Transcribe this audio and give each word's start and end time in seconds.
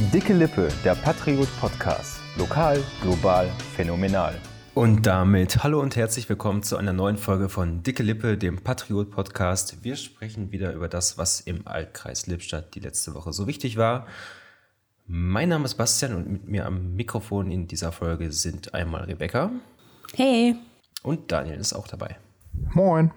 Dicke 0.00 0.32
Lippe, 0.32 0.68
der 0.84 0.94
Patriot 0.94 1.48
Podcast. 1.58 2.20
Lokal, 2.38 2.80
global, 3.02 3.50
phänomenal. 3.74 4.40
Und 4.74 5.04
damit 5.06 5.64
hallo 5.64 5.80
und 5.80 5.96
herzlich 5.96 6.28
willkommen 6.28 6.62
zu 6.62 6.76
einer 6.76 6.92
neuen 6.92 7.16
Folge 7.16 7.48
von 7.48 7.82
Dicke 7.82 8.04
Lippe, 8.04 8.38
dem 8.38 8.58
Patriot 8.62 9.10
Podcast. 9.10 9.82
Wir 9.82 9.96
sprechen 9.96 10.52
wieder 10.52 10.72
über 10.72 10.86
das, 10.86 11.18
was 11.18 11.40
im 11.40 11.66
Altkreis 11.66 12.28
Lippstadt 12.28 12.76
die 12.76 12.80
letzte 12.80 13.12
Woche 13.16 13.32
so 13.32 13.48
wichtig 13.48 13.76
war. 13.76 14.06
Mein 15.08 15.48
Name 15.48 15.64
ist 15.64 15.74
Bastian 15.74 16.14
und 16.14 16.30
mit 16.30 16.48
mir 16.48 16.66
am 16.66 16.94
Mikrofon 16.94 17.50
in 17.50 17.66
dieser 17.66 17.90
Folge 17.90 18.30
sind 18.30 18.74
einmal 18.74 19.02
Rebecca. 19.02 19.50
Hey. 20.14 20.54
Und 21.02 21.32
Daniel 21.32 21.58
ist 21.58 21.72
auch 21.72 21.88
dabei. 21.88 22.16
Moin. 22.72 23.10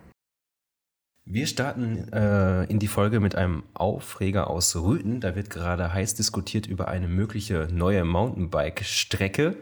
Wir 1.25 1.47
starten 1.47 2.11
äh, 2.11 2.63
in 2.65 2.79
die 2.79 2.87
Folge 2.87 3.19
mit 3.19 3.35
einem 3.35 3.63
Aufreger 3.73 4.49
aus 4.49 4.75
Rüten. 4.75 5.21
Da 5.21 5.35
wird 5.35 5.49
gerade 5.49 5.93
heiß 5.93 6.15
diskutiert 6.15 6.65
über 6.65 6.87
eine 6.87 7.07
mögliche 7.07 7.67
neue 7.71 8.03
Mountainbike-Strecke. 8.03 9.55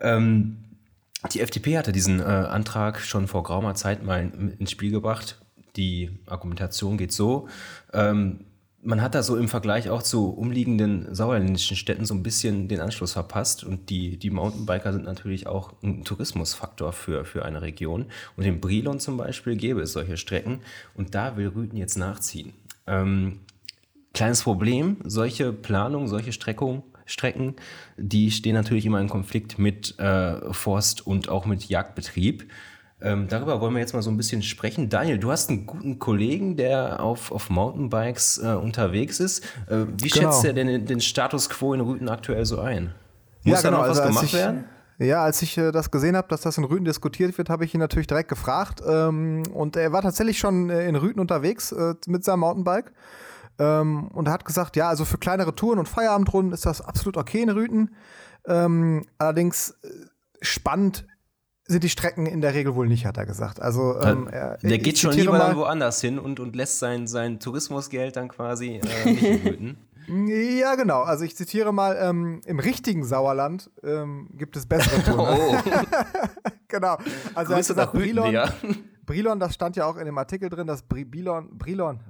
Ähm, 0.00 0.64
die 1.32 1.40
FDP 1.40 1.76
hatte 1.76 1.92
diesen 1.92 2.20
äh, 2.20 2.22
Antrag 2.22 3.00
schon 3.00 3.26
vor 3.26 3.42
geraumer 3.42 3.74
Zeit 3.74 4.04
mal 4.04 4.30
ins 4.58 4.70
Spiel 4.70 4.90
gebracht. 4.90 5.40
Die 5.76 6.18
Argumentation 6.26 6.96
geht 6.96 7.12
so. 7.12 7.48
Ähm, 7.92 8.46
man 8.82 9.02
hat 9.02 9.14
da 9.14 9.22
so 9.22 9.36
im 9.36 9.48
Vergleich 9.48 9.90
auch 9.90 10.02
zu 10.02 10.30
umliegenden 10.30 11.14
sauerländischen 11.14 11.76
Städten 11.76 12.06
so 12.06 12.14
ein 12.14 12.22
bisschen 12.22 12.68
den 12.68 12.80
Anschluss 12.80 13.12
verpasst. 13.12 13.62
Und 13.64 13.90
die, 13.90 14.16
die 14.16 14.30
Mountainbiker 14.30 14.92
sind 14.92 15.04
natürlich 15.04 15.46
auch 15.46 15.74
ein 15.82 16.04
Tourismusfaktor 16.04 16.92
für, 16.92 17.24
für 17.24 17.44
eine 17.44 17.62
Region. 17.62 18.06
Und 18.36 18.44
in 18.44 18.60
Brilon 18.60 19.00
zum 19.00 19.16
Beispiel 19.16 19.56
gäbe 19.56 19.82
es 19.82 19.92
solche 19.92 20.16
Strecken. 20.16 20.60
Und 20.94 21.14
da 21.14 21.36
will 21.36 21.48
Rüten 21.48 21.76
jetzt 21.76 21.98
nachziehen. 21.98 22.54
Ähm, 22.86 23.40
kleines 24.14 24.42
Problem, 24.42 24.96
solche 25.04 25.52
Planungen, 25.52 26.08
solche 26.08 26.32
Streckungen 26.32 26.82
Strecken, 27.10 27.56
die 27.96 28.30
stehen 28.30 28.54
natürlich 28.54 28.86
immer 28.86 29.00
in 29.00 29.08
Konflikt 29.08 29.58
mit 29.58 29.98
äh, 29.98 30.52
Forst 30.52 31.06
und 31.06 31.28
auch 31.28 31.44
mit 31.44 31.68
Jagdbetrieb. 31.68 32.48
Ähm, 33.02 33.28
darüber 33.28 33.60
wollen 33.60 33.74
wir 33.74 33.80
jetzt 33.80 33.94
mal 33.94 34.02
so 34.02 34.10
ein 34.10 34.16
bisschen 34.16 34.42
sprechen. 34.42 34.88
Daniel, 34.90 35.18
du 35.18 35.30
hast 35.30 35.48
einen 35.48 35.66
guten 35.66 35.98
Kollegen, 35.98 36.56
der 36.56 37.00
auf, 37.00 37.32
auf 37.32 37.48
Mountainbikes 37.48 38.38
äh, 38.38 38.48
unterwegs 38.48 39.20
ist. 39.20 39.44
Äh, 39.68 39.86
wie 39.98 40.08
genau. 40.08 40.30
schätzt 40.30 40.44
er 40.44 40.52
denn 40.52 40.84
den, 40.84 41.00
Status 41.00 41.48
quo 41.48 41.72
in 41.72 41.80
Rüten 41.80 42.08
aktuell 42.08 42.44
so 42.44 42.60
ein? 42.60 42.94
Muss 43.42 43.62
ja, 43.62 43.70
genau. 43.70 43.82
da 43.82 43.82
noch 43.82 43.90
was 43.90 44.00
also, 44.00 44.10
gemacht 44.10 44.24
ich, 44.26 44.34
werden? 44.34 44.64
Ja, 44.98 45.24
als 45.24 45.40
ich 45.40 45.56
äh, 45.56 45.72
das 45.72 45.90
gesehen 45.90 46.14
habe, 46.14 46.28
dass 46.28 46.42
das 46.42 46.58
in 46.58 46.64
Rüten 46.64 46.84
diskutiert 46.84 47.38
wird, 47.38 47.48
habe 47.48 47.64
ich 47.64 47.72
ihn 47.72 47.80
natürlich 47.80 48.06
direkt 48.06 48.28
gefragt. 48.28 48.82
Ähm, 48.86 49.44
und 49.54 49.76
er 49.76 49.92
war 49.92 50.02
tatsächlich 50.02 50.38
schon 50.38 50.68
äh, 50.68 50.86
in 50.86 50.94
Rüten 50.94 51.20
unterwegs 51.20 51.72
äh, 51.72 51.94
mit 52.06 52.22
seinem 52.22 52.40
Mountainbike. 52.40 52.92
Ähm, 53.58 54.08
und 54.08 54.28
er 54.28 54.32
hat 54.32 54.44
gesagt, 54.44 54.76
ja, 54.76 54.90
also 54.90 55.06
für 55.06 55.16
kleinere 55.16 55.54
Touren 55.54 55.78
und 55.78 55.88
Feierabendrunden 55.88 56.52
ist 56.52 56.66
das 56.66 56.82
absolut 56.82 57.16
okay 57.16 57.40
in 57.40 57.48
Rüten. 57.48 57.94
Ähm, 58.46 59.06
allerdings 59.16 59.70
äh, 59.82 59.88
spannend 60.42 61.06
sind 61.70 61.84
die 61.84 61.88
Strecken 61.88 62.26
in 62.26 62.40
der 62.40 62.54
Regel 62.54 62.74
wohl 62.74 62.88
nicht, 62.88 63.06
hat 63.06 63.16
er 63.16 63.26
gesagt. 63.26 63.60
Also 63.60 64.00
ähm, 64.02 64.28
er, 64.28 64.58
der 64.58 64.78
geht 64.78 64.98
schon 64.98 65.12
lieber 65.12 65.32
mal, 65.32 65.56
woanders 65.56 66.00
hin 66.00 66.18
und, 66.18 66.40
und 66.40 66.56
lässt 66.56 66.78
sein, 66.78 67.06
sein 67.06 67.38
Tourismusgeld 67.38 68.16
dann 68.16 68.28
quasi 68.28 68.80
äh, 69.04 69.10
nicht 69.10 69.46
in 69.46 69.76
Ja, 70.60 70.74
genau. 70.74 71.02
Also 71.02 71.24
ich 71.24 71.36
zitiere 71.36 71.72
mal, 71.72 71.96
ähm, 72.00 72.40
im 72.44 72.58
richtigen 72.58 73.04
Sauerland 73.04 73.70
ähm, 73.84 74.28
gibt 74.32 74.56
es 74.56 74.66
bessere 74.66 75.02
Touren. 75.04 75.38
oh. 75.38 75.56
genau. 76.68 76.96
Also 77.34 77.54
Grüße 77.54 77.74
er 77.74 77.82
hat 77.82 77.92
gesagt, 77.92 77.92
Brilon, 77.92 78.32
ja. 78.32 78.52
Brilon, 79.06 79.38
das 79.38 79.54
stand 79.54 79.76
ja 79.76 79.86
auch 79.86 79.96
in 79.96 80.06
dem 80.06 80.18
Artikel 80.18 80.48
drin, 80.48 80.66
dass 80.66 80.82
Brilon, 80.82 81.56
Brilon, 81.56 82.00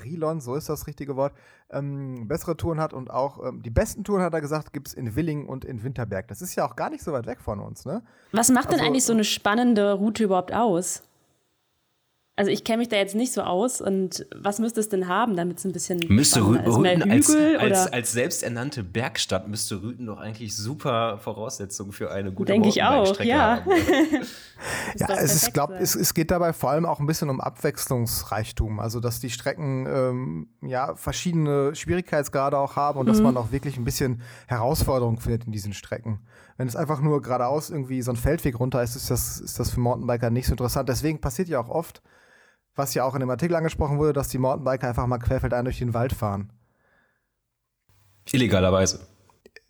Brilon, 0.00 0.40
so 0.40 0.54
ist 0.54 0.68
das 0.68 0.86
richtige 0.86 1.16
Wort, 1.16 1.32
ähm, 1.70 2.26
bessere 2.26 2.56
Touren 2.56 2.80
hat 2.80 2.92
und 2.92 3.10
auch 3.10 3.44
ähm, 3.44 3.62
die 3.62 3.70
besten 3.70 4.04
Touren, 4.04 4.22
hat 4.22 4.34
er 4.34 4.40
gesagt, 4.40 4.72
gibt 4.72 4.88
es 4.88 4.94
in 4.94 5.14
Willingen 5.14 5.46
und 5.46 5.64
in 5.64 5.82
Winterberg. 5.82 6.28
Das 6.28 6.42
ist 6.42 6.54
ja 6.54 6.66
auch 6.66 6.76
gar 6.76 6.90
nicht 6.90 7.02
so 7.02 7.12
weit 7.12 7.26
weg 7.26 7.40
von 7.40 7.60
uns, 7.60 7.84
ne? 7.84 8.02
Was 8.32 8.50
macht 8.50 8.66
also, 8.66 8.78
denn 8.78 8.86
eigentlich 8.86 9.04
so 9.04 9.12
eine 9.12 9.24
spannende 9.24 9.92
Route 9.92 10.24
überhaupt 10.24 10.52
aus? 10.52 11.02
Also 12.40 12.50
ich 12.50 12.64
kenne 12.64 12.78
mich 12.78 12.88
da 12.88 12.96
jetzt 12.96 13.14
nicht 13.14 13.34
so 13.34 13.42
aus 13.42 13.82
und 13.82 14.26
was 14.34 14.60
müsste 14.60 14.80
es 14.80 14.88
denn 14.88 15.08
haben, 15.08 15.36
damit 15.36 15.58
es 15.58 15.66
ein 15.66 15.72
bisschen 15.72 16.00
müsste 16.08 16.40
Rü 16.40 16.56
ist? 16.56 16.74
Rüten 16.74 17.10
als, 17.10 17.36
als, 17.36 17.92
als, 17.92 18.12
selbsternannte 18.12 18.82
Bergstadt 18.82 19.46
müsste 19.46 19.82
Rüten 19.82 20.06
doch 20.06 20.16
eigentlich 20.16 20.56
super 20.56 21.18
Voraussetzungen 21.18 21.92
für 21.92 22.10
eine 22.10 22.32
gute 22.32 22.50
Denke 22.52 22.70
ich 22.70 22.82
auch, 22.82 23.20
ja. 23.20 23.56
Haben, 23.56 23.70
ja, 24.96 25.08
es, 25.18 25.34
ist, 25.34 25.52
glaub, 25.52 25.70
es, 25.72 25.94
es, 25.94 26.14
geht 26.14 26.30
dabei 26.30 26.54
vor 26.54 26.70
allem 26.70 26.86
auch 26.86 26.98
ein 26.98 27.06
bisschen 27.06 27.28
um 27.28 27.42
Abwechslungsreichtum, 27.42 28.80
also 28.80 29.00
dass 29.00 29.20
die 29.20 29.28
Strecken 29.28 29.86
ähm, 29.86 30.48
ja 30.62 30.94
verschiedene 30.94 31.74
Schwierigkeitsgrade 31.74 32.56
auch 32.56 32.74
haben 32.74 33.00
und 33.00 33.04
mhm. 33.04 33.10
dass 33.10 33.20
man 33.20 33.36
auch 33.36 33.52
wirklich 33.52 33.76
ein 33.76 33.84
bisschen 33.84 34.22
Herausforderung 34.46 35.20
findet 35.20 35.44
in 35.44 35.52
diesen 35.52 35.74
Strecken. 35.74 36.20
Wenn 36.56 36.68
es 36.68 36.74
einfach 36.74 37.02
nur 37.02 37.20
geradeaus 37.20 37.68
irgendwie 37.68 38.00
so 38.00 38.12
ein 38.12 38.16
Feldweg 38.16 38.58
runter 38.58 38.82
ist, 38.82 38.96
ist 38.96 39.10
das, 39.10 39.42
ist 39.42 39.60
das 39.60 39.72
für 39.72 39.80
Mountainbiker 39.80 40.30
nicht 40.30 40.46
so 40.46 40.52
interessant. 40.52 40.88
Deswegen 40.88 41.20
passiert 41.20 41.48
ja 41.48 41.60
auch 41.60 41.68
oft, 41.68 42.00
was 42.74 42.94
ja 42.94 43.04
auch 43.04 43.14
in 43.14 43.20
dem 43.20 43.30
Artikel 43.30 43.54
angesprochen 43.54 43.98
wurde, 43.98 44.12
dass 44.12 44.28
die 44.28 44.38
Mountainbiker 44.38 44.88
einfach 44.88 45.06
mal 45.06 45.18
querfeldein 45.18 45.64
durch 45.64 45.78
den 45.78 45.94
Wald 45.94 46.12
fahren. 46.12 46.52
Illegalerweise. 48.30 49.00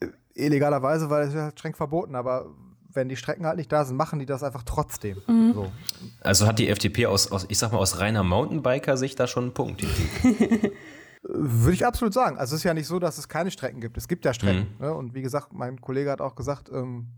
Äh, 0.01 0.09
illegalerweise, 0.35 1.11
weil 1.11 1.29
es 1.29 1.35
ja 1.35 1.51
streng 1.51 1.75
verboten, 1.75 2.15
aber 2.15 2.47
wenn 2.93 3.09
die 3.09 3.17
Strecken 3.17 3.47
halt 3.47 3.57
nicht 3.57 3.71
da 3.71 3.85
sind, 3.85 3.97
machen 3.97 4.19
die 4.19 4.27
das 4.27 4.43
einfach 4.43 4.63
trotzdem. 4.65 5.19
Mhm. 5.27 5.53
So. 5.55 5.73
Also 6.21 6.47
hat 6.47 6.59
die 6.59 6.69
FDP 6.69 7.07
aus, 7.07 7.31
aus, 7.31 7.47
ich 7.49 7.59
sag 7.59 7.73
mal, 7.73 7.79
aus 7.79 8.01
reiner 8.01 8.23
Mountainbiker-Sicht 8.23 9.19
da 9.19 9.27
schon 9.27 9.45
einen 9.45 9.55
Punkt. 9.55 9.83
Würde 11.23 11.75
ich 11.75 11.87
absolut 11.87 12.15
sagen. 12.15 12.39
Also 12.39 12.55
es 12.55 12.61
ist 12.61 12.65
ja 12.65 12.75
nicht 12.75 12.87
so, 12.87 12.99
dass 12.99 13.19
es 13.19 13.29
keine 13.29 13.51
Strecken 13.51 13.81
gibt. 13.81 13.97
Es 13.97 14.09
gibt 14.09 14.25
ja 14.25 14.35
Strecken. 14.35 14.75
Mhm. 14.79 14.85
Ne? 14.85 14.95
Und 14.95 15.15
wie 15.15 15.23
gesagt, 15.23 15.53
mein 15.53 15.81
Kollege 15.81 16.11
hat 16.11 16.21
auch 16.21 16.35
gesagt, 16.35 16.71
ähm, 16.73 17.09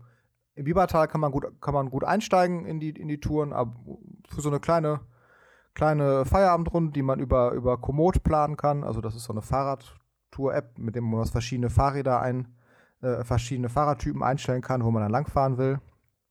im 0.55 0.65
Bibertal 0.65 1.07
kann 1.07 1.21
man 1.21 1.31
gut, 1.31 1.45
kann 1.61 1.73
man 1.73 1.89
gut 1.89 2.03
einsteigen 2.03 2.65
in 2.65 2.79
die, 2.79 2.89
in 2.89 3.07
die 3.07 3.19
Touren, 3.19 3.53
aber 3.53 3.73
für 4.29 4.41
so 4.41 4.49
eine 4.49 4.59
kleine 4.59 4.99
kleine 5.73 6.25
Feierabendrunde, 6.25 6.91
die 6.91 7.01
man 7.01 7.19
über, 7.19 7.51
über 7.51 7.77
Komoot 7.77 8.23
planen 8.23 8.57
kann. 8.57 8.83
Also 8.83 9.01
das 9.01 9.15
ist 9.15 9.23
so 9.23 9.33
eine 9.33 9.41
Fahrradtour-App, 9.41 10.77
mit 10.77 10.95
dem 10.95 11.09
man 11.09 11.25
verschiedene 11.25 11.69
Fahrräder 11.69 12.21
ein, 12.21 12.47
äh, 13.01 13.23
verschiedene 13.23 13.69
Fahrradtypen 13.69 14.23
einstellen 14.23 14.61
kann, 14.61 14.83
wo 14.83 14.91
man 14.91 15.01
dann 15.01 15.11
langfahren 15.11 15.57
will. 15.57 15.79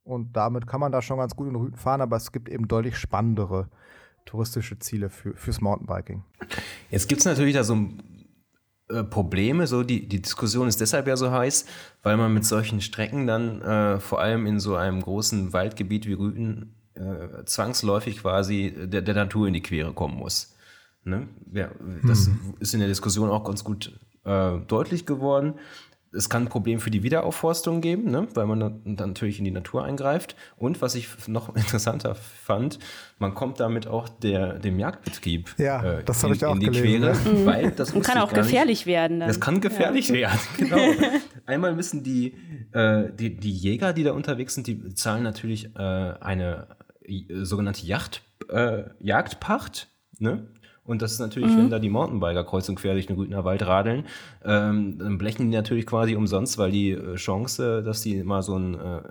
Und 0.04 0.36
damit 0.36 0.66
kann 0.66 0.80
man 0.80 0.92
da 0.92 1.00
schon 1.02 1.18
ganz 1.18 1.36
gut 1.36 1.48
in 1.48 1.54
Routen 1.54 1.76
fahren, 1.76 2.00
aber 2.00 2.16
es 2.16 2.32
gibt 2.32 2.48
eben 2.48 2.66
deutlich 2.66 2.96
spannendere 2.96 3.68
touristische 4.24 4.78
Ziele 4.78 5.10
für, 5.10 5.34
fürs 5.34 5.60
Mountainbiking. 5.60 6.24
Jetzt 6.90 7.08
gibt 7.08 7.20
es 7.20 7.24
natürlich 7.24 7.54
da 7.54 7.64
so 7.64 7.76
äh, 8.88 9.04
Probleme, 9.04 9.66
so 9.66 9.82
die, 9.82 10.08
die 10.08 10.22
Diskussion 10.22 10.68
ist 10.68 10.80
deshalb 10.80 11.06
ja 11.06 11.16
so 11.16 11.30
heiß, 11.30 11.66
weil 12.02 12.16
man 12.16 12.34
mit 12.34 12.44
solchen 12.44 12.80
Strecken 12.80 13.26
dann 13.26 13.62
äh, 13.62 14.00
vor 14.00 14.20
allem 14.20 14.46
in 14.46 14.60
so 14.60 14.76
einem 14.76 15.00
großen 15.00 15.52
Waldgebiet 15.52 16.06
wie 16.06 16.14
Rüten 16.14 16.74
äh, 16.94 17.44
zwangsläufig 17.44 18.18
quasi 18.18 18.74
der, 18.76 19.02
der, 19.02 19.14
Natur 19.14 19.46
in 19.46 19.54
die 19.54 19.62
Quere 19.62 19.92
kommen 19.92 20.16
muss. 20.16 20.54
Ne? 21.04 21.28
Ja, 21.52 21.70
das 22.06 22.26
hm. 22.26 22.54
ist 22.60 22.74
in 22.74 22.80
der 22.80 22.88
Diskussion 22.88 23.30
auch 23.30 23.44
ganz 23.44 23.64
gut 23.64 23.98
äh, 24.24 24.58
deutlich 24.68 25.06
geworden. 25.06 25.54
Es 26.14 26.28
kann 26.28 26.44
ein 26.44 26.48
Problem 26.48 26.78
für 26.78 26.90
die 26.90 27.02
Wiederaufforstung 27.02 27.80
geben, 27.80 28.10
ne? 28.10 28.28
weil 28.34 28.46
man 28.46 28.60
dann 28.84 29.08
natürlich 29.08 29.38
in 29.38 29.44
die 29.44 29.50
Natur 29.50 29.84
eingreift. 29.84 30.36
Und 30.56 30.82
was 30.82 30.94
ich 30.94 31.08
noch 31.26 31.48
interessanter 31.56 32.14
fand, 32.14 32.78
man 33.18 33.34
kommt 33.34 33.60
damit 33.60 33.86
auch 33.86 34.08
der, 34.08 34.58
dem 34.58 34.78
Jagdbetrieb 34.78 35.54
ja, 35.58 35.82
äh, 35.82 36.04
das 36.04 36.22
in, 36.22 36.32
ich 36.32 36.44
auch 36.44 36.54
in 36.54 36.60
die 36.60 36.66
gelesen, 36.66 37.02
Quere. 37.02 37.34
Ne? 37.34 37.46
Weil 37.46 37.70
das 37.70 37.92
kann 38.00 38.18
auch 38.18 38.32
gefährlich 38.32 38.80
nicht. 38.80 38.86
werden. 38.86 39.20
Dann. 39.20 39.28
Das 39.28 39.40
kann 39.40 39.60
gefährlich 39.60 40.08
ja. 40.08 40.14
werden, 40.14 40.40
genau. 40.58 41.06
Einmal 41.46 41.74
müssen 41.74 42.02
die, 42.02 42.34
äh, 42.72 43.04
die, 43.12 43.36
die 43.36 43.52
Jäger, 43.52 43.92
die 43.92 44.04
da 44.04 44.12
unterwegs 44.12 44.54
sind, 44.54 44.66
die 44.66 44.94
zahlen 44.94 45.22
natürlich 45.22 45.74
äh, 45.76 45.78
eine 45.78 46.68
sogenannte 47.42 47.86
Yacht, 47.86 48.22
äh, 48.48 48.84
Jagdpacht. 49.00 49.88
Ne? 50.18 50.46
Und 50.84 51.00
das 51.00 51.12
ist 51.12 51.20
natürlich, 51.20 51.52
mhm. 51.52 51.58
wenn 51.58 51.70
da 51.70 51.78
die 51.78 51.90
Mountainbiker 51.90 52.44
kreuz 52.44 52.68
und 52.68 52.74
quer 52.74 52.94
durch 52.94 53.06
den 53.06 53.16
Rütner 53.16 53.44
Wald 53.44 53.64
radeln, 53.64 54.04
ähm, 54.44 54.98
dann 54.98 55.16
blechen 55.16 55.50
die 55.50 55.56
natürlich 55.56 55.86
quasi 55.86 56.16
umsonst, 56.16 56.58
weil 56.58 56.72
die 56.72 56.90
äh, 56.90 57.14
Chance, 57.14 57.82
dass 57.84 58.02
die 58.02 58.22
mal 58.24 58.42
so 58.42 58.56
ein 58.56 58.74
äh, 58.74 59.02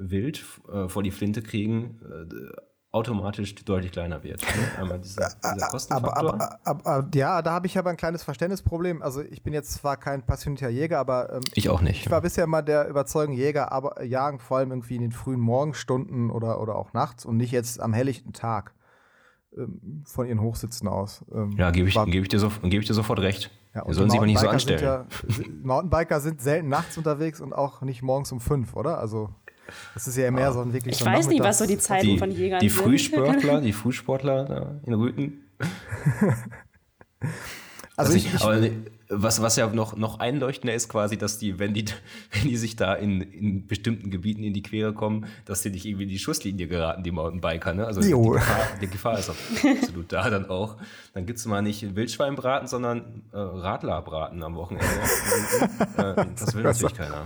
Wild 0.00 0.44
äh, 0.72 0.88
vor 0.88 1.02
die 1.02 1.10
Flinte 1.10 1.42
kriegen, 1.42 1.98
äh, 2.04 2.56
automatisch 2.90 3.54
deutlich 3.56 3.92
kleiner 3.92 4.22
wird. 4.22 4.40
Ne? 4.40 4.80
Einmal 4.80 4.98
dieser, 5.00 5.30
dieser 5.54 5.68
Kostenfaktor. 5.68 6.34
Aber, 6.34 6.58
aber, 6.64 6.86
aber, 6.86 7.08
ja, 7.14 7.42
da 7.42 7.52
habe 7.52 7.66
ich 7.66 7.76
aber 7.76 7.90
ein 7.90 7.96
kleines 7.96 8.22
Verständnisproblem. 8.22 9.02
Also 9.02 9.20
ich 9.20 9.42
bin 9.42 9.52
jetzt 9.52 9.72
zwar 9.72 9.96
kein 9.98 10.22
passionierter 10.22 10.70
Jäger, 10.70 10.98
aber 10.98 11.32
ähm, 11.34 11.42
ich 11.54 11.68
auch 11.68 11.82
nicht. 11.82 12.06
Ich 12.06 12.10
war 12.10 12.22
bisher 12.22 12.46
mal 12.46 12.62
der 12.62 12.88
überzeugende 12.88 13.40
Jäger, 13.40 13.72
aber 13.72 14.02
jagen 14.04 14.38
vor 14.38 14.58
allem 14.58 14.70
irgendwie 14.70 14.96
in 14.96 15.02
den 15.02 15.12
frühen 15.12 15.40
Morgenstunden 15.40 16.30
oder, 16.30 16.62
oder 16.62 16.76
auch 16.76 16.92
nachts 16.94 17.26
und 17.26 17.36
nicht 17.36 17.52
jetzt 17.52 17.80
am 17.80 17.92
helllichten 17.92 18.32
Tag 18.32 18.72
ähm, 19.58 20.02
von 20.04 20.26
ihren 20.26 20.40
Hochsitzen 20.40 20.88
aus. 20.88 21.24
Ähm, 21.34 21.52
ja, 21.56 21.70
gebe 21.70 21.88
ich, 21.88 21.94
geb 21.94 22.22
ich, 22.22 22.28
dir 22.28 22.38
so, 22.38 22.50
geb 22.62 22.80
ich 22.80 22.86
dir 22.86 22.94
sofort 22.94 23.20
recht. 23.20 23.50
Ja, 23.74 23.86
Wir 23.86 23.94
sollen 23.94 24.10
sich 24.10 24.18
aber 24.18 24.26
nicht 24.26 24.38
so 24.38 24.48
anstellen. 24.48 24.82
Ja, 24.82 25.06
Mountainbiker 25.62 26.20
sind 26.20 26.40
selten 26.40 26.68
nachts 26.68 26.96
unterwegs 26.96 27.40
und 27.40 27.52
auch 27.52 27.82
nicht 27.82 28.02
morgens 28.02 28.32
um 28.32 28.40
fünf, 28.40 28.74
oder? 28.74 28.98
Also 28.98 29.30
das 29.94 30.08
ist 30.08 30.16
ja 30.16 30.30
mehr 30.30 30.52
so 30.52 30.60
ein 30.60 30.72
wirklich 30.72 30.94
Ich 30.94 31.00
so 31.00 31.06
weiß 31.06 31.28
nicht, 31.28 31.42
was 31.42 31.58
so 31.58 31.66
die 31.66 31.78
Zeiten 31.78 32.06
die, 32.06 32.18
von 32.18 32.30
Jägern 32.30 32.60
die 32.60 32.68
sind. 32.68 32.78
Die 32.78 32.84
Frühsportler, 32.84 33.60
die 33.60 33.72
Frühsportler 33.72 34.80
in 34.84 34.94
Rüten. 34.94 35.44
also, 35.58 36.36
also 37.96 38.12
ich, 38.14 38.34
ich, 38.34 38.42
aber 38.42 38.60
was, 39.10 39.40
was 39.40 39.56
ja 39.56 39.66
noch, 39.68 39.96
noch 39.96 40.20
einleuchtender 40.20 40.74
ist 40.74 40.88
quasi, 40.88 41.16
dass 41.16 41.38
die, 41.38 41.58
wenn 41.58 41.72
die, 41.72 41.86
wenn 42.32 42.48
die 42.48 42.56
sich 42.56 42.76
da 42.76 42.94
in, 42.94 43.20
in 43.22 43.66
bestimmten 43.66 44.10
Gebieten 44.10 44.42
in 44.42 44.52
die 44.52 44.62
Quere 44.62 44.92
kommen, 44.92 45.26
dass 45.46 45.62
die 45.62 45.70
nicht 45.70 45.86
irgendwie 45.86 46.04
in 46.04 46.10
die 46.10 46.18
Schusslinie 46.18 46.68
geraten, 46.68 47.02
die 47.02 47.10
Mountainbiker. 47.10 47.72
Ne? 47.72 47.86
Also 47.86 48.00
die 48.00 48.10
Gefahr, 48.10 48.60
die 48.80 48.86
Gefahr, 48.86 49.18
ist 49.18 49.30
absolut 49.82 50.12
da 50.12 50.28
dann 50.28 50.48
auch. 50.50 50.76
Dann 51.14 51.26
gibt 51.26 51.38
es 51.38 51.46
mal 51.46 51.62
nicht 51.62 51.96
Wildschweinbraten, 51.96 52.68
sondern 52.68 53.22
äh, 53.32 53.38
Radlerbraten 53.38 54.42
am 54.42 54.56
Wochenende. 54.56 54.86
äh, 55.96 56.26
das 56.38 56.54
will 56.54 56.62
natürlich 56.62 56.94
keiner. 56.94 57.24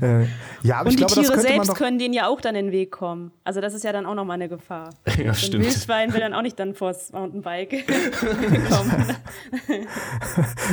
Äh, 0.00 0.26
ja, 0.62 0.76
aber 0.76 0.86
Und 0.86 0.90
ich 0.90 0.96
die 0.96 1.04
glaube, 1.04 1.14
Tiere 1.14 1.40
selbst 1.40 1.74
können 1.74 1.98
denen 1.98 2.14
ja 2.14 2.26
auch 2.26 2.40
dann 2.40 2.54
in 2.54 2.66
den 2.66 2.72
Weg 2.72 2.90
kommen. 2.90 3.32
Also 3.44 3.60
das 3.60 3.74
ist 3.74 3.84
ja 3.84 3.92
dann 3.92 4.06
auch 4.06 4.14
nochmal 4.14 4.36
eine 4.36 4.48
Gefahr. 4.48 4.90
ja, 5.18 5.34
so 5.34 5.46
stimmt. 5.46 5.64
Wildschwein 5.64 6.12
will 6.14 6.20
dann 6.20 6.34
auch 6.34 6.42
nicht 6.42 6.58
dann 6.58 6.74
vors 6.74 7.12
Mountainbike 7.12 7.86
kommen. 8.68 9.16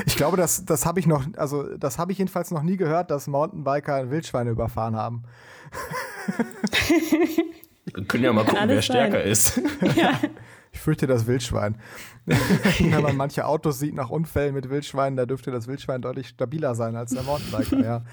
ich 0.06 0.16
glaube, 0.16 0.29
das, 0.36 0.66
das 0.66 0.86
habe 0.86 1.00
ich 1.00 1.08
noch, 1.08 1.26
also 1.38 1.76
das 1.78 1.98
habe 1.98 2.12
ich 2.12 2.18
jedenfalls 2.18 2.52
noch 2.52 2.64
nie 2.64 2.78
gehört, 2.78 3.12
dass 3.12 3.28
Mountainbiker 3.28 4.10
Wildschweine 4.10 4.52
überfahren 4.52 4.96
haben. 4.96 5.24
Wir 7.94 8.04
können 8.06 8.24
ja 8.24 8.34
mal 8.34 8.46
gucken, 8.46 8.68
wer 8.68 8.82
stärker 8.82 9.20
sein. 9.20 9.28
ist. 9.28 9.62
Ja. 9.96 10.20
Ich 10.72 10.80
fürchte 10.80 11.08
das 11.08 11.26
Wildschwein. 11.26 11.78
Wenn 12.26 13.02
man 13.02 13.18
manche 13.18 13.46
Autos 13.46 13.80
sieht 13.80 13.96
nach 13.96 14.12
Unfällen 14.12 14.54
mit 14.54 14.70
Wildschweinen, 14.70 15.18
da 15.18 15.26
dürfte 15.26 15.50
das 15.50 15.68
Wildschwein 15.68 16.02
deutlich 16.02 16.28
stabiler 16.28 16.76
sein 16.76 16.96
als 16.96 17.12
der 17.12 17.24
Mountainbiker, 17.24 17.84
ja. 17.84 18.04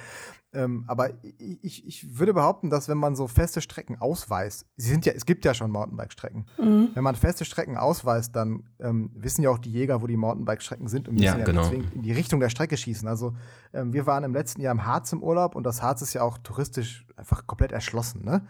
Ähm, 0.56 0.84
aber 0.86 1.10
ich, 1.20 1.86
ich 1.86 2.18
würde 2.18 2.32
behaupten, 2.32 2.70
dass 2.70 2.88
wenn 2.88 2.96
man 2.96 3.14
so 3.14 3.28
feste 3.28 3.60
Strecken 3.60 4.00
ausweist, 4.00 4.64
sie 4.76 4.88
sind 4.88 5.04
ja, 5.04 5.12
es 5.12 5.26
gibt 5.26 5.44
ja 5.44 5.52
schon 5.52 5.70
Mountainbike-Strecken. 5.70 6.46
Mhm. 6.58 6.88
Wenn 6.94 7.04
man 7.04 7.14
feste 7.14 7.44
Strecken 7.44 7.76
ausweist, 7.76 8.34
dann 8.34 8.64
ähm, 8.80 9.10
wissen 9.14 9.42
ja 9.42 9.50
auch 9.50 9.58
die 9.58 9.70
Jäger, 9.70 10.00
wo 10.00 10.06
die 10.06 10.16
Mountainbike-Strecken 10.16 10.88
sind 10.88 11.08
und 11.08 11.14
müssen 11.14 11.24
ja, 11.24 11.38
ja 11.38 11.44
genau. 11.44 11.62
deswegen 11.62 11.84
in 11.92 12.02
die 12.02 12.12
Richtung 12.12 12.40
der 12.40 12.48
Strecke 12.48 12.78
schießen. 12.78 13.06
Also 13.06 13.34
ähm, 13.74 13.92
wir 13.92 14.06
waren 14.06 14.24
im 14.24 14.32
letzten 14.32 14.62
Jahr 14.62 14.72
im 14.72 14.86
Harz 14.86 15.12
im 15.12 15.22
Urlaub 15.22 15.54
und 15.54 15.64
das 15.64 15.82
Harz 15.82 16.00
ist 16.00 16.14
ja 16.14 16.22
auch 16.22 16.38
touristisch 16.38 17.06
einfach 17.16 17.46
komplett 17.46 17.72
erschlossen, 17.72 18.24
ne? 18.24 18.46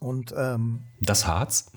Und 0.00 0.34
ähm, 0.36 0.82
das 1.00 1.26
Harz? 1.26 1.70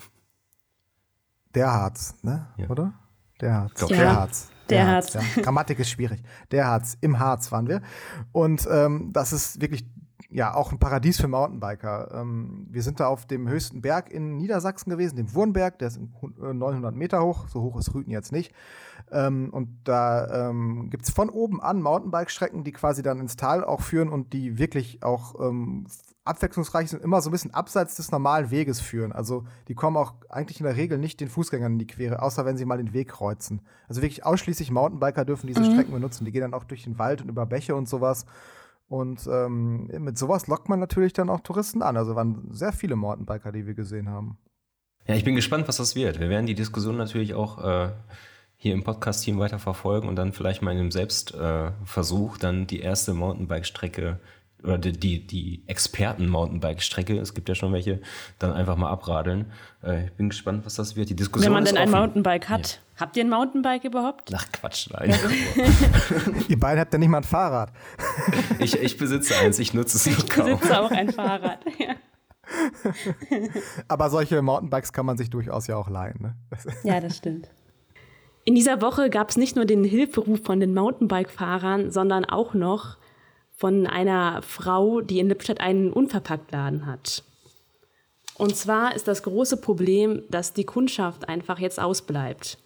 Der 1.54 1.72
Harz, 1.72 2.16
ne? 2.22 2.48
Ja. 2.58 2.70
Oder? 2.70 2.94
Der 3.42 3.54
Harz. 3.54 3.74
Glaub, 3.74 3.90
ja. 3.92 3.98
Der 3.98 4.16
Harz. 4.16 4.50
Der, 4.70 4.86
der 4.86 4.88
Harz. 4.88 5.16
Harz. 5.16 5.26
Ja. 5.36 5.42
Grammatik 5.44 5.80
ist 5.80 5.90
schwierig. 5.90 6.22
Der 6.52 6.68
Harz. 6.68 6.98
Im 7.02 7.20
Harz 7.20 7.52
waren 7.52 7.68
wir. 7.68 7.82
Und 8.32 8.68
ähm, 8.72 9.12
das 9.14 9.34
ist 9.34 9.62
wirklich 9.62 9.86
ja 10.30 10.54
auch 10.54 10.72
ein 10.72 10.80
Paradies 10.80 11.20
für 11.20 11.28
Mountainbiker. 11.28 12.12
Ähm, 12.14 12.68
wir 12.70 12.82
sind 12.82 13.00
da 13.00 13.08
auf 13.08 13.26
dem 13.26 13.48
höchsten 13.48 13.82
Berg 13.82 14.12
in 14.12 14.38
Niedersachsen 14.38 14.90
gewesen, 14.90 15.16
dem 15.16 15.34
Wurnberg. 15.34 15.80
Der 15.80 15.88
ist 15.88 16.00
900 16.38 16.94
äh, 16.94 16.98
Meter 16.98 17.24
hoch. 17.24 17.48
So 17.48 17.62
hoch 17.62 17.78
ist 17.78 17.94
Rüten 17.94 18.12
jetzt 18.12 18.32
nicht. 18.32 18.54
Ähm, 19.12 19.50
und 19.52 19.70
da 19.84 20.50
ähm, 20.50 20.90
gibt 20.90 21.06
es 21.06 21.12
von 21.12 21.30
oben 21.30 21.62
an 21.62 21.82
Mountainbike-Strecken, 21.82 22.64
die 22.64 22.72
quasi 22.72 23.02
dann 23.02 23.20
ins 23.20 23.36
Tal 23.36 23.64
auch 23.64 23.82
führen 23.82 24.10
und 24.10 24.34
die 24.34 24.58
wirklich 24.58 25.04
auch 25.04 25.40
ähm, 25.40 25.86
abwechslungsreich 26.26 26.90
sind, 26.90 27.04
immer 27.04 27.22
so 27.22 27.30
ein 27.30 27.32
bisschen 27.32 27.54
abseits 27.54 27.96
des 27.96 28.12
normalen 28.12 28.50
Weges 28.50 28.82
führen. 28.82 29.12
Also 29.12 29.46
die 29.68 29.76
kommen 29.76 29.96
auch 29.96 30.16
eigentlich 30.28 30.60
in 30.60 30.66
der 30.66 30.76
Regel 30.76 30.98
nicht 30.98 31.22
den 31.22 31.30
Fußgängern 31.30 31.74
in 31.74 31.80
die 31.80 31.88
Quere, 31.88 32.22
außer 32.22 32.46
wenn 32.46 32.58
sie 32.58 32.66
mal 32.66 32.78
den 32.78 32.94
Weg 32.94 33.10
kreuzen. 33.10 33.62
Also 33.88 34.02
wirklich 34.02 34.26
ausschließlich 34.26 34.72
Mountainbiker 34.72 35.24
dürfen 35.24 35.48
diese 35.48 35.62
mhm. 35.62 35.74
Strecken 35.74 35.94
benutzen. 35.94 36.26
Die 36.26 36.32
gehen 36.32 36.42
dann 36.42 36.56
auch 36.56 36.64
durch 36.64 36.84
den 36.84 36.98
Wald 36.98 37.22
und 37.22 37.30
über 37.30 37.46
Bäche 37.46 37.76
und 37.76 37.88
sowas. 37.88 38.26
Und 38.88 39.28
ähm, 39.32 39.88
mit 40.00 40.18
sowas 40.18 40.48
lockt 40.48 40.68
man 40.68 40.80
natürlich 40.80 41.14
dann 41.14 41.30
auch 41.30 41.42
Touristen 41.42 41.82
an. 41.82 41.96
Also 41.96 42.16
waren 42.16 42.50
sehr 42.52 42.74
viele 42.74 42.96
Mountainbiker, 42.96 43.52
die 43.52 43.68
wir 43.68 43.76
gesehen 43.76 44.10
haben. 44.10 44.38
Ja, 45.08 45.14
ich 45.14 45.24
bin 45.24 45.36
gespannt, 45.36 45.68
was 45.68 45.78
das 45.78 45.96
wird. 45.96 46.20
Wir 46.20 46.30
werden 46.30 46.48
die 46.48 46.56
Diskussion 46.56 46.98
natürlich 46.98 47.36
auch 47.36 47.64
äh, 47.64 47.92
hier 48.58 48.74
im 48.74 48.84
Podcast-Team 48.84 49.38
weiter 49.38 49.60
verfolgen 49.60 50.08
und 50.08 50.16
dann 50.16 50.34
vielleicht 50.34 50.64
mal 50.64 50.72
in 50.72 50.80
einem 50.80 50.92
Selbstversuch 50.92 52.38
äh, 52.38 52.40
dann 52.40 52.66
die 52.66 52.80
erste 52.80 53.14
Mountainbike-Strecke 53.14 54.20
oder 54.66 54.78
die, 54.78 54.92
die, 54.92 55.26
die 55.26 55.64
Experten-Mountainbike-Strecke, 55.68 57.18
es 57.18 57.34
gibt 57.34 57.50
ja 57.50 57.56
schon 57.56 57.72
welche, 57.72 58.02
dann 58.40 58.52
einfach 58.52 58.76
mal 58.76 58.90
abradeln. 58.90 59.52
Äh, 59.84 60.06
ich 60.06 60.14
bin 60.14 60.30
gespannt, 60.30 60.66
was 60.66 60.76
das 60.76 60.96
wird. 60.96 61.10
Die 61.10 61.16
Diskussion 61.16 61.46
Wenn 61.46 61.54
man 61.54 61.66
denn 61.66 61.78
ein 61.78 61.92
Mountainbike 61.92 62.50
hat. 62.50 62.74
Ja. 62.74 63.02
Habt 63.02 63.18
ihr 63.18 63.26
ein 63.26 63.30
Mountainbike 63.30 63.84
überhaupt? 63.84 64.32
Ach 64.34 64.46
Quatsch, 64.52 64.90
nein. 64.92 65.14
ihr 66.48 66.60
beiden 66.60 66.80
habt 66.80 66.94
ja 66.94 67.00
nicht 67.00 67.10
mal 67.10 67.18
ein 67.18 67.24
Fahrrad. 67.24 67.72
ich, 68.60 68.82
ich 68.82 68.98
besitze 68.98 69.36
eins, 69.38 69.60
ich 69.60 69.74
nutze 69.74 69.98
es 69.98 70.06
nur 70.06 70.28
kaum. 70.28 70.54
Ich 70.54 70.60
besitze 70.60 70.82
auch 70.82 70.92
ein 70.92 71.12
Fahrrad, 71.12 71.60
ja. 71.78 71.96
Aber 73.88 74.10
solche 74.10 74.42
Mountainbikes 74.42 74.94
kann 74.94 75.06
man 75.06 75.18
sich 75.18 75.30
durchaus 75.30 75.68
ja 75.68 75.76
auch 75.76 75.90
leihen. 75.90 76.22
Ne? 76.22 76.36
ja, 76.84 77.00
das 77.00 77.18
stimmt. 77.18 77.50
In 78.46 78.54
dieser 78.54 78.82
Woche 78.82 79.10
gab 79.10 79.30
es 79.30 79.38
nicht 79.38 79.56
nur 79.56 79.66
den 79.66 79.84
Hilferuf 79.84 80.42
von 80.44 80.60
den 80.60 80.74
Mountainbike-Fahrern, 80.74 81.92
sondern 81.92 82.26
auch 82.26 82.54
noch 82.54 82.98
von 83.56 83.88
einer 83.88 84.42
Frau, 84.42 85.02
die 85.02 85.20
in 85.20 85.30
Lippstadt 85.30 85.62
einen 85.62 85.92
Unverpacktladen 85.92 86.86
hat. 86.86 87.24
Und 88.38 88.56
zwar 88.56 88.96
ist 88.96 89.08
das 89.08 89.24
große 89.24 89.58
Problem, 89.58 90.24
dass 90.30 90.54
die 90.54 90.66
Kundschaft 90.66 91.30
einfach 91.30 91.60
jetzt 91.60 91.80
ausbleibt. 91.80 92.58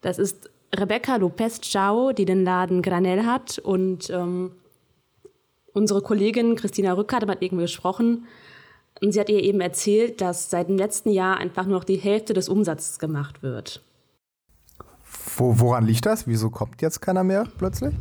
Das 0.00 0.18
ist 0.18 0.50
Rebecca 0.74 1.16
Lopez 1.16 1.60
Chao, 1.60 2.12
die 2.12 2.24
den 2.24 2.44
Laden 2.44 2.80
Granell 2.80 3.24
hat 3.24 3.58
und 3.58 4.08
ähm, 4.10 4.52
unsere 5.72 6.00
Kollegin 6.00 6.54
Christina 6.54 6.92
Rückert 6.92 7.26
hat 7.26 7.42
ihr 7.42 7.48
gesprochen 7.48 8.26
und 9.02 9.12
sie 9.12 9.20
hat 9.20 9.28
ihr 9.28 9.42
eben 9.42 9.60
erzählt, 9.60 10.20
dass 10.20 10.50
seit 10.50 10.68
dem 10.68 10.78
letzten 10.78 11.10
Jahr 11.10 11.38
einfach 11.38 11.66
nur 11.66 11.78
noch 11.78 11.84
die 11.84 11.96
Hälfte 11.96 12.34
des 12.34 12.48
Umsatzes 12.48 12.98
gemacht 13.00 13.42
wird. 13.42 13.82
Wo, 15.36 15.58
woran 15.58 15.86
liegt 15.86 16.06
das? 16.06 16.26
Wieso 16.28 16.50
kommt 16.50 16.82
jetzt 16.82 17.00
keiner 17.00 17.24
mehr 17.24 17.48
plötzlich? 17.58 17.94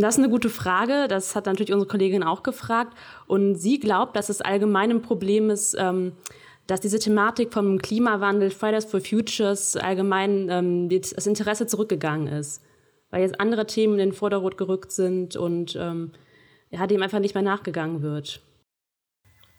Das 0.00 0.14
ist 0.14 0.18
eine 0.18 0.30
gute 0.30 0.50
Frage. 0.50 1.06
Das 1.08 1.36
hat 1.36 1.46
natürlich 1.46 1.72
unsere 1.72 1.88
Kollegin 1.88 2.22
auch 2.22 2.42
gefragt. 2.42 2.96
Und 3.26 3.56
sie 3.56 3.78
glaubt, 3.78 4.16
dass 4.16 4.28
es 4.28 4.40
allgemein 4.40 4.90
ein 4.90 5.02
Problem 5.02 5.50
ist, 5.50 5.76
ähm, 5.78 6.12
dass 6.66 6.80
diese 6.80 6.98
Thematik 6.98 7.52
vom 7.52 7.78
Klimawandel, 7.78 8.50
Fridays 8.50 8.86
for 8.86 9.00
Futures, 9.00 9.76
allgemein 9.76 10.48
ähm, 10.50 10.88
das 10.88 11.26
Interesse 11.26 11.66
zurückgegangen 11.66 12.26
ist. 12.26 12.62
Weil 13.10 13.22
jetzt 13.22 13.38
andere 13.38 13.66
Themen 13.66 13.94
in 13.94 14.10
den 14.10 14.12
Vordergrund 14.12 14.56
gerückt 14.56 14.90
sind 14.90 15.36
und 15.36 15.76
ähm, 15.76 16.12
ja, 16.70 16.86
dem 16.86 17.02
einfach 17.02 17.20
nicht 17.20 17.34
mehr 17.34 17.44
nachgegangen 17.44 18.02
wird. 18.02 18.42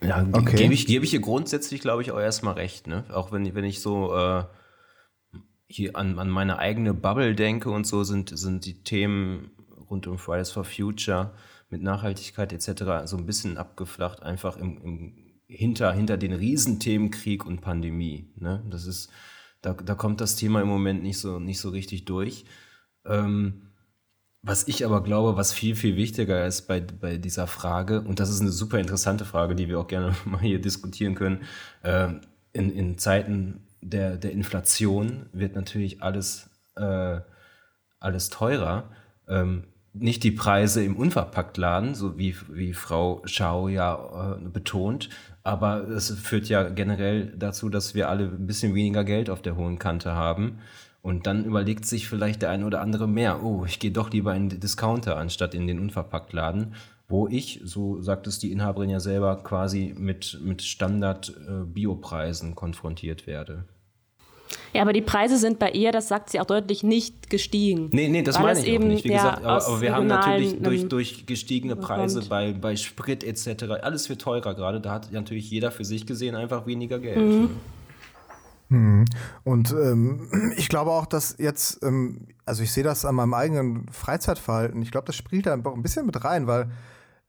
Ja, 0.01 0.27
okay. 0.33 0.57
gebe 0.57 0.73
ich, 0.73 0.87
geb 0.87 1.03
ich 1.03 1.13
ihr 1.13 1.21
grundsätzlich, 1.21 1.79
glaube 1.79 2.01
ich, 2.01 2.11
auch 2.11 2.19
erstmal 2.19 2.55
recht. 2.55 2.87
Ne? 2.87 3.05
Auch 3.13 3.31
wenn, 3.31 3.55
wenn 3.55 3.63
ich 3.63 3.81
so 3.81 4.13
äh, 4.13 4.43
hier 5.67 5.95
an, 5.95 6.19
an 6.19 6.29
meine 6.29 6.59
eigene 6.59 6.93
Bubble 6.93 7.33
denke 7.33 7.69
und 7.69 7.87
so, 7.87 8.03
sind, 8.03 8.37
sind 8.37 8.65
die 8.65 8.83
Themen 8.83 9.51
rund 9.95 10.07
um 10.07 10.17
Fridays 10.17 10.51
for 10.51 10.65
Future 10.65 11.31
mit 11.69 11.81
Nachhaltigkeit 11.81 12.53
etc. 12.53 13.05
so 13.05 13.17
ein 13.17 13.25
bisschen 13.25 13.57
abgeflacht, 13.57 14.21
einfach 14.21 14.57
im, 14.57 14.81
im 14.83 15.13
hinter, 15.47 15.93
hinter 15.93 16.17
den 16.17 16.33
Riesenthemen 16.33 17.11
Krieg 17.11 17.45
und 17.45 17.61
Pandemie. 17.61 18.31
Ne? 18.35 18.63
Das 18.69 18.85
ist, 18.85 19.09
da, 19.61 19.73
da 19.73 19.95
kommt 19.95 20.21
das 20.21 20.35
Thema 20.35 20.61
im 20.61 20.67
Moment 20.67 21.03
nicht 21.03 21.19
so, 21.19 21.39
nicht 21.39 21.59
so 21.59 21.69
richtig 21.69 22.05
durch. 22.05 22.45
Ähm, 23.05 23.61
was 24.41 24.67
ich 24.67 24.85
aber 24.85 25.01
glaube, 25.01 25.37
was 25.37 25.53
viel, 25.53 25.75
viel 25.75 25.95
wichtiger 25.95 26.45
ist 26.45 26.67
bei, 26.67 26.79
bei 26.79 27.17
dieser 27.17 27.47
Frage, 27.47 28.01
und 28.01 28.19
das 28.19 28.29
ist 28.29 28.41
eine 28.41 28.51
super 28.51 28.79
interessante 28.79 29.25
Frage, 29.25 29.55
die 29.55 29.67
wir 29.67 29.79
auch 29.79 29.87
gerne 29.87 30.15
mal 30.25 30.41
hier 30.41 30.59
diskutieren 30.59 31.15
können, 31.15 31.43
äh, 31.83 32.09
in, 32.53 32.71
in 32.71 32.97
Zeiten 32.97 33.67
der, 33.81 34.17
der 34.17 34.31
Inflation 34.31 35.27
wird 35.31 35.55
natürlich 35.55 36.01
alles, 36.01 36.49
äh, 36.75 37.19
alles 37.99 38.29
teurer. 38.29 38.89
Ähm, 39.27 39.65
nicht 39.97 40.23
die 40.23 40.31
Preise 40.31 40.83
im 40.83 40.95
Unverpacktladen, 40.95 41.95
so 41.95 42.17
wie, 42.17 42.35
wie 42.49 42.73
Frau 42.73 43.21
Schau 43.25 43.67
ja 43.67 44.35
äh, 44.35 44.49
betont, 44.49 45.09
aber 45.43 45.87
es 45.87 46.11
führt 46.11 46.49
ja 46.49 46.69
generell 46.69 47.33
dazu, 47.37 47.69
dass 47.69 47.95
wir 47.95 48.09
alle 48.09 48.25
ein 48.25 48.47
bisschen 48.47 48.75
weniger 48.75 49.03
Geld 49.03 49.29
auf 49.29 49.41
der 49.41 49.55
hohen 49.55 49.79
Kante 49.79 50.13
haben. 50.13 50.59
Und 51.01 51.27
dann 51.27 51.45
überlegt 51.45 51.85
sich 51.85 52.07
vielleicht 52.07 52.41
der 52.41 52.49
eine 52.49 52.65
oder 52.65 52.81
andere 52.81 53.07
mehr, 53.07 53.43
oh, 53.43 53.63
ich 53.63 53.77
gehe 53.77 53.91
doch 53.91 54.09
lieber 54.09 54.35
in 54.35 54.49
den 54.49 54.59
Discounter 54.59 55.17
anstatt 55.17 55.53
in 55.53 55.67
den 55.67 55.79
Unverpacktladen, 55.79 56.73
wo 57.07 57.27
ich, 57.27 57.61
so 57.63 58.01
sagt 58.01 58.25
es 58.25 58.39
die 58.39 58.51
Inhaberin 58.51 58.89
ja 58.89 58.99
selber, 58.99 59.37
quasi 59.43 59.93
mit, 59.95 60.39
mit 60.43 60.63
Standard-Biopreisen 60.63 62.51
äh, 62.51 62.55
konfrontiert 62.55 63.27
werde. 63.27 63.65
Ja, 64.73 64.81
aber 64.81 64.93
die 64.93 65.01
Preise 65.01 65.37
sind 65.37 65.59
bei 65.59 65.71
ihr, 65.71 65.91
das 65.91 66.07
sagt 66.07 66.29
sie 66.29 66.39
auch 66.39 66.45
deutlich, 66.45 66.83
nicht 66.83 67.29
gestiegen. 67.29 67.89
Nee, 67.91 68.09
nee, 68.09 68.21
das 68.21 68.39
meine 68.39 68.59
ich 68.59 68.67
eben, 68.67 68.83
auch 68.83 68.87
nicht. 68.89 69.03
Wie 69.03 69.09
gesagt, 69.09 69.43
aber, 69.43 69.65
aber 69.65 69.81
wir 69.81 69.95
haben 69.95 70.07
natürlich 70.07 70.61
durch, 70.61 70.87
durch 70.87 71.25
gestiegene 71.25 71.75
Preise 71.75 72.21
bei, 72.27 72.53
bei 72.53 72.75
Sprit 72.75 73.23
etc., 73.23 73.63
alles 73.81 74.09
wird 74.09 74.21
teurer 74.21 74.53
gerade. 74.53 74.81
Da 74.81 74.91
hat 74.91 75.11
natürlich 75.11 75.49
jeder 75.49 75.71
für 75.71 75.85
sich 75.85 76.05
gesehen 76.05 76.35
einfach 76.35 76.67
weniger 76.67 76.99
Geld. 76.99 77.17
Mhm. 77.17 77.49
Mhm. 78.69 79.05
Und 79.43 79.71
ähm, 79.71 80.29
ich 80.57 80.69
glaube 80.69 80.91
auch, 80.91 81.05
dass 81.05 81.37
jetzt, 81.37 81.83
ähm, 81.83 82.27
also 82.45 82.63
ich 82.63 82.71
sehe 82.71 82.83
das 82.83 83.05
an 83.05 83.15
meinem 83.15 83.33
eigenen 83.33 83.87
Freizeitverhalten, 83.89 84.81
ich 84.81 84.91
glaube, 84.91 85.05
das 85.07 85.15
spielt 85.15 85.45
da 85.45 85.53
ein 85.53 85.81
bisschen 85.81 86.05
mit 86.05 86.23
rein, 86.23 86.47
weil 86.47 86.69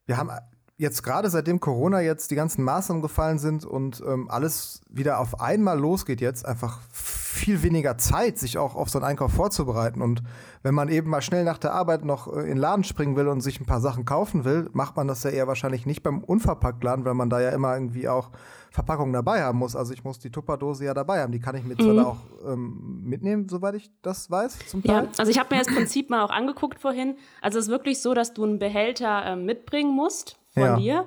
wir 0.07 0.17
haben 0.17 0.31
jetzt 0.79 1.03
gerade 1.03 1.31
seitdem 1.31 1.59
Corona 1.59 2.01
jetzt 2.01 2.31
die 2.31 2.35
ganzen 2.35 2.63
Maßnahmen 2.63 3.01
gefallen 3.03 3.39
sind 3.39 3.65
und 3.65 4.03
ähm, 4.07 4.31
alles 4.31 4.83
wieder 4.91 5.21
auf 5.21 5.41
einmal 5.41 5.79
losgeht 5.79 6.21
jetzt, 6.21 6.45
einfach 6.45 6.81
viel 6.93 7.63
weniger 7.63 7.97
Zeit, 7.97 8.39
sich 8.39 8.59
auch 8.59 8.75
auf 8.75 8.91
so 8.91 8.99
einen 8.99 9.07
Einkauf 9.07 9.33
vorzubereiten. 9.33 10.03
Und 10.03 10.23
wenn 10.63 10.75
man 10.75 10.89
eben 10.89 11.09
mal 11.09 11.23
schnell 11.23 11.45
nach 11.45 11.57
der 11.59 11.73
Arbeit 11.73 12.05
noch 12.05 12.29
äh, 12.31 12.41
in 12.41 12.47
den 12.49 12.57
Laden 12.59 12.85
springen 12.85 13.17
will 13.17 13.29
und 13.29 13.41
sich 13.41 13.59
ein 13.59 13.65
paar 13.67 13.81
Sachen 13.81 14.05
kaufen 14.05 14.45
will, 14.45 14.69
macht 14.73 14.97
man 14.97 15.09
das 15.09 15.23
ja 15.23 15.31
eher 15.31 15.47
wahrscheinlich 15.47 15.87
nicht 15.87 16.03
beim 16.03 16.23
Unverpacktladen, 16.23 17.05
weil 17.07 17.15
man 17.15 17.31
da 17.31 17.41
ja 17.41 17.51
immer 17.51 17.75
irgendwie 17.75 18.09
auch 18.09 18.31
Verpackungen 18.71 19.15
dabei 19.15 19.43
haben 19.43 19.59
muss. 19.59 19.77
Also 19.77 19.95
ich 19.95 20.05
muss 20.05 20.19
die 20.19 20.31
Tupperdose 20.31 20.85
ja 20.85 20.93
dabei 20.93 21.23
haben. 21.23 21.33
Die 21.33 21.41
kann 21.41 21.57
ich 21.57 21.65
mir 21.65 21.77
zwar 21.77 21.95
Mhm. 21.95 21.99
auch 22.01 22.19
ähm, 22.47 23.01
mitnehmen, 23.03 23.49
soweit 23.49 23.77
ich 23.77 23.91
das 24.03 24.31
weiß, 24.31 24.59
zum 24.69 24.83
Teil. 24.83 25.05
Ja, 25.05 25.09
also 25.17 25.31
ich 25.31 25.39
habe 25.39 25.55
mir 25.55 25.63
das 25.63 25.75
Prinzip 25.75 26.11
mal 26.11 26.23
auch 26.23 26.31
angeguckt 26.31 26.81
vorhin. 26.81 27.17
Also 27.41 27.59
es 27.59 27.67
ist 27.67 27.71
wirklich 27.71 28.03
so, 28.03 28.13
dass 28.13 28.35
du 28.35 28.45
einen 28.45 28.59
Behälter 28.59 29.25
ähm, 29.25 29.47
mitbringen 29.47 29.95
musst 29.95 30.39
von 30.57 30.65
Ja. 30.69 30.77
dir 30.77 31.07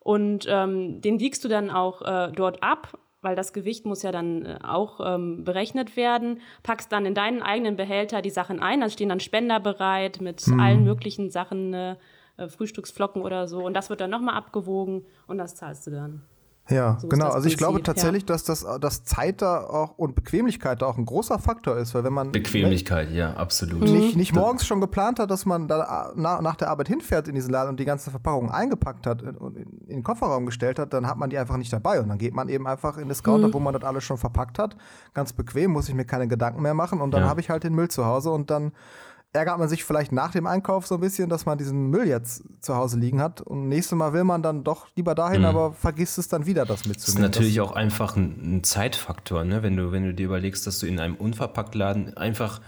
und 0.00 0.46
ähm, 0.48 1.00
den 1.00 1.20
wiegst 1.20 1.44
du 1.44 1.48
dann 1.48 1.70
auch 1.70 2.02
äh, 2.02 2.32
dort 2.32 2.62
ab, 2.62 2.98
weil 3.20 3.36
das 3.36 3.52
Gewicht 3.52 3.86
muss 3.86 4.02
ja 4.02 4.10
dann 4.12 4.44
äh, 4.44 4.58
auch 4.64 5.00
ähm, 5.04 5.44
berechnet 5.44 5.96
werden. 5.96 6.40
Packst 6.62 6.90
dann 6.90 7.06
in 7.06 7.14
deinen 7.14 7.40
eigenen 7.40 7.76
Behälter 7.76 8.20
die 8.20 8.30
Sachen 8.30 8.60
ein, 8.60 8.80
dann 8.80 8.90
stehen 8.90 9.08
dann 9.08 9.20
Spender 9.20 9.60
bereit 9.60 10.20
mit 10.20 10.44
Mhm. 10.46 10.60
allen 10.60 10.84
möglichen 10.84 11.30
Sachen, 11.30 11.72
äh, 11.72 11.96
äh, 12.36 12.48
Frühstücksflocken 12.48 13.22
oder 13.22 13.46
so 13.46 13.64
und 13.64 13.74
das 13.74 13.90
wird 13.90 14.00
dann 14.00 14.10
nochmal 14.10 14.34
abgewogen 14.34 15.06
und 15.26 15.38
das 15.38 15.54
zahlst 15.54 15.86
du 15.86 15.92
dann. 15.92 16.22
Ja, 16.72 16.98
So 17.00 17.08
genau. 17.08 17.28
Also 17.28 17.48
ich 17.48 17.56
glaube 17.56 17.82
tatsächlich, 17.82 18.24
dass 18.24 18.44
das 18.44 18.66
dass 18.80 19.04
Zeit 19.04 19.42
da 19.42 19.60
auch 19.64 19.98
und 19.98 20.14
Bequemlichkeit 20.14 20.82
da 20.82 20.86
auch 20.86 20.98
ein 20.98 21.04
großer 21.04 21.38
Faktor 21.38 21.76
ist, 21.76 21.94
weil 21.94 22.04
wenn 22.04 22.12
man 22.12 22.32
Bequemlichkeit, 22.32 23.10
ja, 23.12 23.34
absolut. 23.34 23.82
nicht, 23.82 24.16
nicht 24.16 24.34
morgens 24.34 24.66
schon 24.66 24.80
geplant 24.80 25.18
hat, 25.18 25.30
dass 25.30 25.44
man 25.46 25.68
da 25.68 26.12
na, 26.16 26.40
nach 26.40 26.56
der 26.56 26.70
Arbeit 26.70 26.88
hinfährt 26.88 27.28
in 27.28 27.34
diesen 27.34 27.50
Laden 27.50 27.70
und 27.70 27.80
die 27.80 27.84
ganze 27.84 28.10
Verpackung 28.10 28.50
eingepackt 28.50 29.06
hat 29.06 29.22
und 29.22 29.56
in, 29.56 29.68
in 29.86 29.96
den 29.96 30.02
Kofferraum 30.02 30.46
gestellt 30.46 30.78
hat, 30.78 30.92
dann 30.92 31.06
hat 31.06 31.16
man 31.18 31.30
die 31.30 31.38
einfach 31.38 31.56
nicht 31.56 31.72
dabei 31.72 32.00
und 32.00 32.08
dann 32.08 32.18
geht 32.18 32.34
man 32.34 32.48
eben 32.48 32.66
einfach 32.66 32.96
in 32.98 33.08
Discounter, 33.08 33.52
wo 33.52 33.60
man 33.60 33.74
das 33.74 33.82
alles 33.84 34.04
schon 34.04 34.16
verpackt 34.18 34.58
hat, 34.58 34.76
ganz 35.14 35.32
bequem, 35.32 35.70
muss 35.72 35.88
ich 35.88 35.94
mir 35.94 36.04
keine 36.04 36.28
Gedanken 36.28 36.62
mehr 36.62 36.74
machen 36.74 37.00
und 37.00 37.12
dann 37.12 37.22
Ja. 37.22 37.28
habe 37.28 37.40
ich 37.40 37.50
halt 37.50 37.64
den 37.64 37.74
Müll 37.74 37.88
zu 37.88 38.04
Hause 38.06 38.30
und 38.30 38.50
dann 38.50 38.72
ärgert 39.32 39.58
man 39.58 39.68
sich 39.68 39.84
vielleicht 39.84 40.12
nach 40.12 40.30
dem 40.30 40.46
Einkauf 40.46 40.86
so 40.86 40.96
ein 40.96 41.00
bisschen, 41.00 41.28
dass 41.30 41.46
man 41.46 41.56
diesen 41.56 41.88
Müll 41.88 42.06
jetzt 42.06 42.42
zu 42.60 42.76
Hause 42.76 42.98
liegen 42.98 43.20
hat 43.20 43.40
und 43.40 43.68
nächstes 43.68 43.96
Mal 43.96 44.12
will 44.12 44.24
man 44.24 44.42
dann 44.42 44.62
doch 44.62 44.88
lieber 44.94 45.14
dahin, 45.14 45.44
aber 45.46 45.72
vergisst 45.72 46.18
es 46.18 46.28
dann 46.28 46.44
wieder, 46.44 46.66
das 46.66 46.80
Das 46.80 46.80
ist 46.82 46.88
mitzunehmen. 46.88 47.30
natürlich 47.30 47.60
auch 47.60 47.72
einfach 47.72 48.14
ein, 48.16 48.56
ein 48.58 48.64
Zeitfaktor, 48.64 49.44
ne? 49.44 49.62
wenn, 49.62 49.76
du, 49.76 49.90
wenn 49.90 50.04
du 50.04 50.12
dir 50.12 50.26
überlegst, 50.26 50.66
dass 50.66 50.78
du 50.80 50.86
in 50.86 51.00
einem 51.00 51.14
Unverpacktladen 51.14 52.16
einfach 52.16 52.60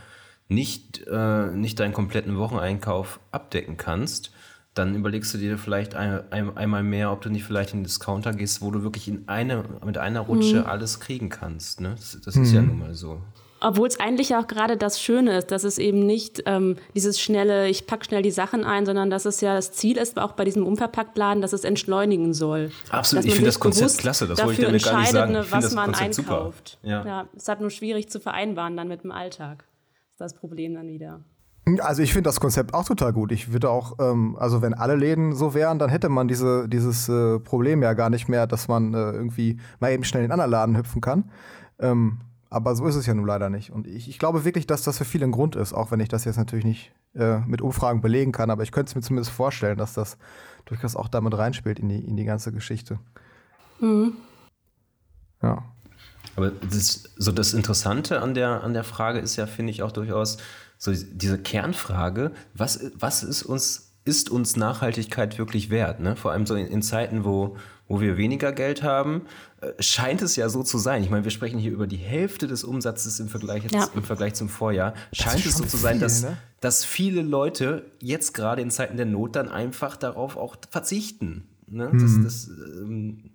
nicht, 0.48 1.06
äh, 1.06 1.46
nicht 1.48 1.80
deinen 1.80 1.92
kompletten 1.92 2.38
Wocheneinkauf 2.38 3.20
abdecken 3.30 3.76
kannst, 3.76 4.30
dann 4.72 4.94
überlegst 4.94 5.32
du 5.34 5.38
dir 5.38 5.56
vielleicht 5.58 5.94
ein, 5.94 6.20
ein, 6.32 6.56
einmal 6.56 6.82
mehr, 6.82 7.12
ob 7.12 7.20
du 7.20 7.28
nicht 7.30 7.44
vielleicht 7.44 7.72
in 7.74 7.80
den 7.80 7.84
Discounter 7.84 8.32
gehst, 8.32 8.60
wo 8.60 8.70
du 8.70 8.82
wirklich 8.82 9.06
in 9.06 9.28
eine, 9.28 9.64
mit 9.84 9.98
einer 9.98 10.20
Rutsche 10.20 10.66
alles 10.66 10.98
kriegen 10.98 11.28
kannst. 11.28 11.80
Ne? 11.80 11.94
Das, 11.96 12.18
das 12.24 12.36
ist 12.36 12.52
ja 12.52 12.60
nun 12.62 12.78
mal 12.80 12.94
so. 12.94 13.20
Obwohl 13.64 13.88
es 13.88 13.98
eigentlich 13.98 14.36
auch 14.36 14.46
gerade 14.46 14.76
das 14.76 15.00
Schöne 15.00 15.38
ist, 15.38 15.50
dass 15.50 15.64
es 15.64 15.78
eben 15.78 16.04
nicht 16.04 16.42
ähm, 16.46 16.76
dieses 16.94 17.20
schnelle, 17.20 17.68
ich 17.68 17.86
pack 17.86 18.04
schnell 18.04 18.22
die 18.22 18.30
Sachen 18.30 18.62
ein, 18.64 18.84
sondern 18.84 19.08
dass 19.08 19.24
es 19.24 19.40
ja 19.40 19.54
das 19.54 19.72
Ziel 19.72 19.96
ist, 19.96 20.18
auch 20.18 20.32
bei 20.32 20.44
diesem 20.44 20.66
Unverpacktladen, 20.66 21.40
dass 21.40 21.52
es 21.52 21.64
entschuldigen 21.64 22.34
soll. 22.34 22.70
Absolut, 22.90 23.20
Dass 23.20 23.24
ich 23.24 23.30
man 23.30 23.36
finde 23.36 23.46
das 23.46 23.54
sich 23.54 23.60
Konzept 23.60 23.80
bewusst 23.86 23.98
klasse, 24.00 24.26
das 24.26 24.38
wollte 24.38 24.52
ich 24.52 24.58
dafür 24.58 24.66
damit 24.68 24.84
gar 24.84 24.98
nicht 25.00 25.08
entscheidet, 25.08 25.20
sagen. 25.20 25.32
ne, 25.32 25.40
Ich 25.40 25.52
was 25.52 25.64
das 25.64 25.74
man 25.74 25.84
Konzept 25.92 26.14
super. 26.14 26.36
einkauft. 26.38 26.78
Ja. 26.82 27.06
ja, 27.06 27.28
es 27.34 27.42
ist 27.42 27.48
halt 27.48 27.60
nur 27.60 27.70
schwierig 27.70 28.10
zu 28.10 28.20
vereinbaren 28.20 28.76
dann 28.76 28.88
mit 28.88 29.02
dem 29.02 29.12
Alltag. 29.12 29.64
Das 30.18 30.30
ist 30.30 30.34
das 30.34 30.40
Problem 30.40 30.74
dann 30.74 30.88
wieder. 30.88 31.20
Also 31.80 32.02
ich 32.02 32.12
finde 32.12 32.28
das 32.28 32.40
Konzept 32.40 32.74
auch 32.74 32.84
total 32.84 33.14
gut. 33.14 33.32
Ich 33.32 33.50
würde 33.50 33.70
auch, 33.70 33.94
ähm, 33.98 34.36
also 34.38 34.60
wenn 34.60 34.74
alle 34.74 34.96
Läden 34.96 35.34
so 35.34 35.54
wären, 35.54 35.78
dann 35.78 35.88
hätte 35.88 36.10
man 36.10 36.28
diese, 36.28 36.68
dieses 36.68 37.08
äh, 37.08 37.40
Problem 37.40 37.82
ja 37.82 37.94
gar 37.94 38.10
nicht 38.10 38.28
mehr, 38.28 38.46
dass 38.46 38.68
man 38.68 38.92
äh, 38.92 39.12
irgendwie 39.12 39.58
mal 39.80 39.90
eben 39.90 40.04
schnell 40.04 40.22
in 40.22 40.30
einen 40.30 40.40
anderen 40.40 40.50
Laden 40.50 40.76
hüpfen 40.76 41.00
kann. 41.00 41.30
Ähm, 41.78 42.20
aber 42.54 42.76
so 42.76 42.86
ist 42.86 42.94
es 42.94 43.06
ja 43.06 43.14
nun 43.14 43.26
leider 43.26 43.50
nicht. 43.50 43.70
Und 43.70 43.88
ich, 43.88 44.08
ich 44.08 44.18
glaube 44.18 44.44
wirklich, 44.44 44.66
dass 44.66 44.82
das 44.82 44.98
für 44.98 45.04
viele 45.04 45.26
ein 45.26 45.32
Grund 45.32 45.56
ist, 45.56 45.72
auch 45.72 45.90
wenn 45.90 45.98
ich 45.98 46.08
das 46.08 46.24
jetzt 46.24 46.36
natürlich 46.36 46.64
nicht 46.64 46.92
äh, 47.14 47.40
mit 47.40 47.60
Umfragen 47.60 48.00
belegen 48.00 48.30
kann. 48.30 48.48
Aber 48.48 48.62
ich 48.62 48.70
könnte 48.70 48.90
es 48.90 48.94
mir 48.94 49.02
zumindest 49.02 49.32
vorstellen, 49.32 49.76
dass 49.76 49.94
das 49.94 50.16
durchaus 50.64 50.94
auch 50.94 51.08
damit 51.08 51.36
reinspielt 51.36 51.80
in 51.80 51.88
die, 51.88 51.98
in 51.98 52.16
die 52.16 52.24
ganze 52.24 52.52
Geschichte. 52.52 53.00
Ja. 55.42 55.64
Aber 56.36 56.50
das, 56.50 57.02
so 57.16 57.32
das 57.32 57.54
Interessante 57.54 58.22
an 58.22 58.34
der, 58.34 58.62
an 58.62 58.72
der 58.72 58.84
Frage 58.84 59.18
ist 59.18 59.34
ja, 59.34 59.46
finde 59.46 59.72
ich, 59.72 59.82
auch 59.82 59.92
durchaus 59.92 60.38
so 60.78 60.92
diese 60.92 61.38
Kernfrage, 61.38 62.30
was, 62.54 62.92
was 62.94 63.24
ist 63.24 63.42
uns, 63.42 63.93
ist 64.04 64.30
uns 64.30 64.56
Nachhaltigkeit 64.56 65.38
wirklich 65.38 65.70
wert? 65.70 66.00
Ne? 66.00 66.16
Vor 66.16 66.32
allem 66.32 66.46
so 66.46 66.54
in, 66.54 66.66
in 66.66 66.82
Zeiten, 66.82 67.24
wo, 67.24 67.56
wo 67.88 68.00
wir 68.00 68.16
weniger 68.16 68.52
Geld 68.52 68.82
haben, 68.82 69.22
äh, 69.60 69.82
scheint 69.82 70.20
es 70.22 70.36
ja 70.36 70.48
so 70.48 70.62
zu 70.62 70.78
sein. 70.78 71.02
Ich 71.02 71.10
meine, 71.10 71.24
wir 71.24 71.30
sprechen 71.30 71.58
hier 71.58 71.72
über 71.72 71.86
die 71.86 71.96
Hälfte 71.96 72.46
des 72.46 72.64
Umsatzes 72.64 73.18
im 73.20 73.28
Vergleich, 73.28 73.62
jetzt, 73.64 73.74
Ja. 73.74 73.88
im 73.94 74.02
Vergleich 74.02 74.34
zum 74.34 74.48
Vorjahr. 74.48 74.94
Scheint 75.12 75.44
es 75.46 75.56
so 75.56 75.64
zu 75.64 75.76
sein, 75.76 75.94
viel, 75.94 76.00
dass, 76.00 76.22
ne? 76.22 76.36
dass 76.60 76.84
viele 76.84 77.22
Leute 77.22 77.84
jetzt 78.00 78.34
gerade 78.34 78.60
in 78.62 78.70
Zeiten 78.70 78.96
der 78.96 79.06
Not 79.06 79.36
dann 79.36 79.48
einfach 79.48 79.96
darauf 79.96 80.36
auch 80.36 80.56
verzichten. 80.70 81.48
Ne? 81.66 81.90
Das, 81.94 82.12
das, 82.22 82.48
ähm, 82.48 83.30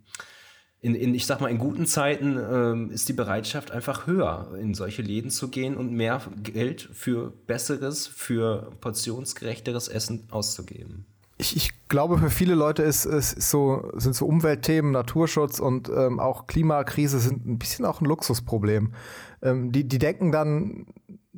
in, 0.82 0.96
in, 0.96 1.14
ich 1.14 1.26
sag 1.26 1.42
mal, 1.42 1.50
in 1.50 1.58
guten 1.58 1.86
Zeiten 1.86 2.38
ähm, 2.38 2.92
ist 2.92 3.10
die 3.10 3.14
Bereitschaft 3.14 3.72
einfach 3.72 4.08
höher, 4.08 4.56
in 4.60 4.74
solche 4.74 5.02
Läden 5.02 5.30
zu 5.30 5.50
gehen 5.50 5.76
und 5.76 5.92
mehr 5.92 6.22
Geld 6.42 6.90
für 6.94 7.34
besseres, 7.48 8.08
für 8.08 8.72
portionsgerechteres 8.80 9.90
Essen 9.90 10.28
auszugeben. 10.32 11.06
Ich, 11.38 11.56
ich 11.56 11.88
glaube, 11.88 12.18
für 12.18 12.30
viele 12.30 12.54
Leute 12.54 12.84
ist, 12.84 13.06
ist, 13.06 13.50
so, 13.50 13.92
sind 13.96 14.16
so 14.16 14.26
Umweltthemen, 14.26 14.92
Naturschutz 14.92 15.60
und 15.60 15.90
ähm, 15.90 16.20
auch 16.20 16.48
Klimakrise 16.48 17.20
sind 17.20 17.46
ein 17.46 17.58
bisschen 17.58 17.86
auch 17.86 18.02
ein 18.02 18.06
Luxusproblem. 18.06 18.94
Ähm, 19.42 19.72
die, 19.72 19.88
die 19.88 20.00
denken 20.00 20.32
dann, 20.32 20.88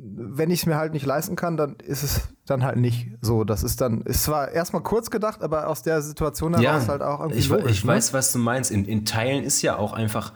wenn 0.03 0.50
ich 0.50 0.62
es 0.62 0.65
mir 0.65 0.77
halt 0.77 0.93
nicht 0.93 1.05
leisten 1.05 1.36
kann, 1.36 1.58
dann 1.58 1.75
ist 1.75 2.01
es 2.03 2.22
dann 2.46 2.63
halt 2.63 2.77
nicht 2.77 3.10
so. 3.22 3.43
Das 3.43 3.63
ist 3.63 3.81
dann, 3.81 4.01
ist 4.01 4.24
zwar 4.24 4.50
erstmal 4.51 4.81
kurz 4.81 5.12
gedacht, 5.12 5.43
aber 5.43 5.67
aus 5.67 5.84
der 5.84 6.01
Situation 6.01 6.58
heraus 6.60 6.88
halt 6.88 7.01
auch 7.01 7.20
irgendwie 7.20 7.39
ich, 7.39 7.50
logisch. 7.50 7.72
ich 7.72 7.86
ne? 7.86 7.93
weiß, 7.93 8.13
was 8.13 8.31
du 8.31 8.39
meinst. 8.39 8.72
In, 8.72 8.86
in 8.86 9.05
Teilen 9.05 9.43
ist 9.43 9.62
ja 9.62 9.77
auch 9.77 9.93
einfach 9.93 10.34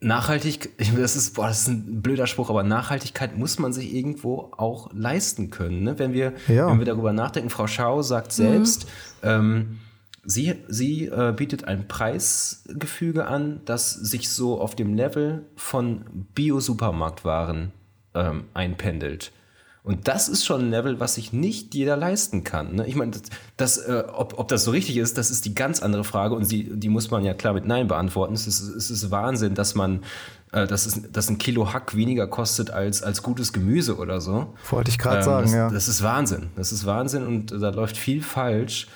nachhaltig, 0.00 0.70
ich, 0.78 0.94
das, 0.94 1.16
ist, 1.16 1.34
boah, 1.34 1.48
das 1.48 1.62
ist 1.62 1.68
ein 1.68 2.02
blöder 2.02 2.26
Spruch, 2.26 2.50
aber 2.50 2.62
Nachhaltigkeit 2.62 3.38
muss 3.38 3.58
man 3.58 3.72
sich 3.72 3.94
irgendwo 3.94 4.52
auch 4.56 4.90
leisten 4.92 5.50
können. 5.50 5.82
Ne? 5.82 5.98
Wenn, 5.98 6.12
wir, 6.12 6.34
Ja. 6.46 6.68
wenn 6.70 6.78
wir 6.78 6.86
darüber 6.86 7.12
nachdenken, 7.12 7.50
Frau 7.50 7.66
Schau 7.66 8.02
sagt 8.02 8.32
selbst, 8.32 8.86
ähm, 9.22 9.78
sie, 10.24 10.56
sie 10.68 11.06
äh, 11.06 11.32
bietet 11.34 11.64
ein 11.64 11.88
Preisgefüge 11.88 13.26
an, 13.26 13.62
das 13.64 13.92
sich 13.92 14.28
so 14.28 14.60
auf 14.60 14.74
dem 14.74 14.94
Level 14.94 15.46
von 15.56 16.04
Bio-Supermarktwaren 16.34 17.72
ähm, 18.18 18.44
einpendelt. 18.54 19.32
Und 19.88 20.06
das 20.06 20.28
ist 20.28 20.44
schon 20.44 20.66
ein 20.66 20.70
Level, 20.70 21.00
was 21.00 21.14
sich 21.14 21.32
nicht 21.32 21.74
jeder 21.74 21.96
leisten 21.96 22.44
kann. 22.44 22.74
Ne? 22.74 22.86
Ich 22.86 22.94
meine, 22.94 23.12
das, 23.12 23.22
das, 23.56 23.78
äh, 23.78 24.04
ob, 24.12 24.38
ob 24.38 24.48
das 24.48 24.64
so 24.64 24.70
richtig 24.70 24.98
ist, 24.98 25.16
das 25.16 25.30
ist 25.30 25.46
die 25.46 25.54
ganz 25.54 25.80
andere 25.80 26.04
Frage 26.04 26.34
und 26.34 26.50
die, 26.52 26.68
die 26.78 26.90
muss 26.90 27.10
man 27.10 27.24
ja 27.24 27.32
klar 27.32 27.54
mit 27.54 27.64
Nein 27.64 27.88
beantworten. 27.88 28.34
Es 28.34 28.46
ist, 28.46 28.60
es 28.60 28.90
ist 28.90 29.10
Wahnsinn, 29.10 29.54
dass 29.54 29.74
man, 29.74 30.02
äh, 30.52 30.66
dass, 30.66 30.84
es, 30.84 31.10
dass 31.10 31.30
ein 31.30 31.38
Kilo 31.38 31.72
Hack 31.72 31.96
weniger 31.96 32.26
kostet 32.26 32.70
als, 32.70 33.02
als 33.02 33.22
gutes 33.22 33.54
Gemüse 33.54 33.96
oder 33.96 34.20
so. 34.20 34.52
Wollte 34.68 34.90
ich 34.90 34.98
gerade 34.98 35.18
Ähm, 35.18 35.22
sagen, 35.22 35.44
das, 35.44 35.54
ja. 35.54 35.70
Das 35.70 35.88
ist 35.88 36.02
Wahnsinn. 36.02 36.50
Das 36.56 36.70
ist 36.70 36.84
Wahnsinn 36.84 37.26
und 37.26 37.50
da 37.52 37.70
läuft 37.70 37.96
viel 37.96 38.22
falsch. 38.22 38.88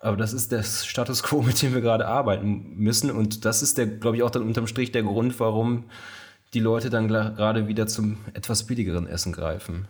Aber 0.00 0.16
das 0.16 0.32
ist 0.32 0.52
der 0.52 0.62
Status 0.62 1.22
quo, 1.22 1.42
mit 1.46 1.60
dem 1.60 1.74
wir 1.74 1.82
gerade 1.82 2.06
arbeiten 2.06 2.74
müssen. 2.76 3.10
Und 3.10 3.44
das 3.44 3.62
ist 3.62 3.76
der, 3.76 3.88
glaube 3.88 4.16
ich, 4.16 4.22
auch 4.22 4.30
dann 4.30 4.42
unterm 4.42 4.68
Strich 4.68 4.90
der 4.90 5.02
Grund, 5.02 5.38
warum 5.38 5.84
die 6.54 6.60
Leute 6.60 6.90
dann 6.90 7.08
gerade 7.08 7.68
wieder 7.68 7.86
zum 7.86 8.18
etwas 8.32 8.64
billigeren 8.64 9.06
Essen 9.06 9.32
greifen. 9.32 9.86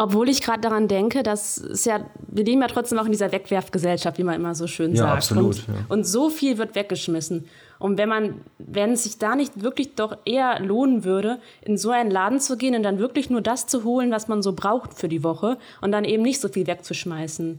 Obwohl 0.00 0.28
ich 0.28 0.42
gerade 0.42 0.60
daran 0.60 0.86
denke, 0.86 1.24
dass 1.24 1.56
es 1.58 1.84
ja, 1.84 2.06
wir 2.28 2.44
leben 2.44 2.60
ja 2.60 2.68
trotzdem 2.68 3.00
auch 3.00 3.06
in 3.06 3.10
dieser 3.10 3.32
Wegwerfgesellschaft, 3.32 4.16
wie 4.18 4.22
man 4.22 4.36
immer 4.36 4.54
so 4.54 4.68
schön 4.68 4.92
Ja, 4.94 5.02
sagt. 5.02 5.16
absolut, 5.16 5.56
Und, 5.66 5.68
ja. 5.68 5.74
und 5.88 6.04
so 6.04 6.30
viel 6.30 6.56
wird 6.56 6.76
weggeschmissen. 6.76 7.46
Und 7.80 7.98
wenn 7.98 8.08
man, 8.08 8.34
wenn 8.58 8.92
es 8.92 9.02
sich 9.02 9.18
da 9.18 9.34
nicht 9.34 9.60
wirklich 9.60 9.96
doch 9.96 10.16
eher 10.24 10.60
lohnen 10.60 11.02
würde, 11.02 11.40
in 11.62 11.76
so 11.76 11.90
einen 11.90 12.12
Laden 12.12 12.38
zu 12.38 12.56
gehen 12.56 12.76
und 12.76 12.84
dann 12.84 13.00
wirklich 13.00 13.28
nur 13.28 13.40
das 13.40 13.66
zu 13.66 13.82
holen, 13.82 14.12
was 14.12 14.28
man 14.28 14.40
so 14.40 14.52
braucht 14.52 14.94
für 14.94 15.08
die 15.08 15.24
Woche 15.24 15.58
und 15.80 15.90
dann 15.90 16.04
eben 16.04 16.22
nicht 16.22 16.40
so 16.40 16.48
viel 16.48 16.68
wegzuschmeißen. 16.68 17.58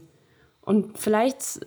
Und 0.62 0.98
vielleicht 0.98 1.66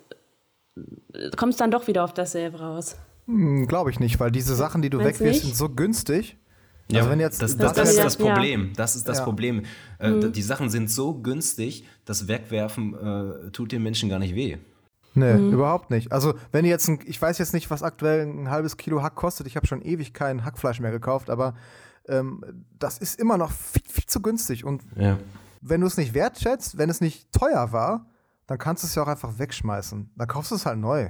kommt 1.38 1.52
es 1.54 1.58
dann 1.58 1.70
doch 1.70 1.86
wieder 1.88 2.04
auf 2.04 2.14
dasselbe 2.16 2.60
raus. 2.60 2.96
Hm, 3.28 3.68
Glaube 3.68 3.92
ich 3.92 4.00
nicht, 4.00 4.20
weil 4.20 4.32
diese 4.32 4.56
Sachen, 4.56 4.82
die 4.82 4.90
du 4.90 4.98
Meinst 4.98 5.20
wegwirfst, 5.20 5.44
nicht? 5.44 5.56
sind 5.56 5.56
so 5.56 5.70
günstig. 5.70 6.38
Also 6.92 7.10
wenn 7.10 7.20
jetzt 7.20 7.42
das, 7.42 7.56
das 7.58 7.74
das, 7.74 7.76
das 7.76 7.90
ist 7.96 8.04
das 8.04 8.18
Problem. 8.18 8.74
Das 8.76 8.96
ist 8.96 9.08
das 9.08 9.20
Ja. 9.20 9.24
Problem. 9.24 9.64
Äh, 10.00 10.30
Die 10.30 10.42
Sachen 10.42 10.70
sind 10.70 10.90
so 10.90 11.14
günstig, 11.16 11.86
das 12.06 12.28
Wegwerfen 12.28 12.94
äh, 13.48 13.52
tut 13.52 13.72
den 13.72 13.82
Menschen 13.84 14.10
gar 14.10 14.20
nicht 14.20 14.36
weh. 14.36 14.58
Nee, 15.16 15.36
überhaupt 15.50 15.92
nicht. 15.92 16.12
Also, 16.12 16.34
wenn 16.52 16.66
ihr 16.66 16.72
jetzt 16.72 16.88
ein, 16.88 17.00
ich 17.06 17.22
weiß 17.22 17.38
jetzt 17.38 17.54
nicht, 17.54 17.70
was 17.70 17.84
aktuell 17.84 18.26
ein 18.26 18.50
halbes 18.50 18.78
Kilo 18.78 19.04
Hack 19.04 19.14
kostet. 19.16 19.46
Ich 19.48 19.56
habe 19.56 19.68
schon 19.68 19.82
ewig 19.84 20.14
kein 20.14 20.44
Hackfleisch 20.44 20.80
mehr 20.80 20.90
gekauft, 20.92 21.30
aber 21.30 21.54
ähm, 22.08 22.42
das 22.80 22.98
ist 22.98 23.20
immer 23.20 23.38
noch 23.38 23.52
viel, 23.52 23.84
viel 23.88 24.06
zu 24.08 24.22
günstig. 24.22 24.66
Und 24.66 24.82
Ja. 24.96 25.18
wenn 25.62 25.82
du 25.82 25.88
es 25.88 25.98
nicht 25.98 26.14
wertschätzt, 26.16 26.78
wenn 26.80 26.90
es 26.90 27.00
nicht 27.00 27.32
teuer 27.32 27.72
war, 27.72 28.08
dann 28.48 28.58
kannst 28.58 28.84
du 28.84 28.88
es 28.88 28.96
ja 28.96 29.04
auch 29.04 29.08
einfach 29.08 29.38
wegschmeißen. 29.38 30.12
Dann 30.16 30.28
kaufst 30.28 30.50
du 30.52 30.56
es 30.56 30.66
halt 30.66 30.80
neu. 30.80 31.10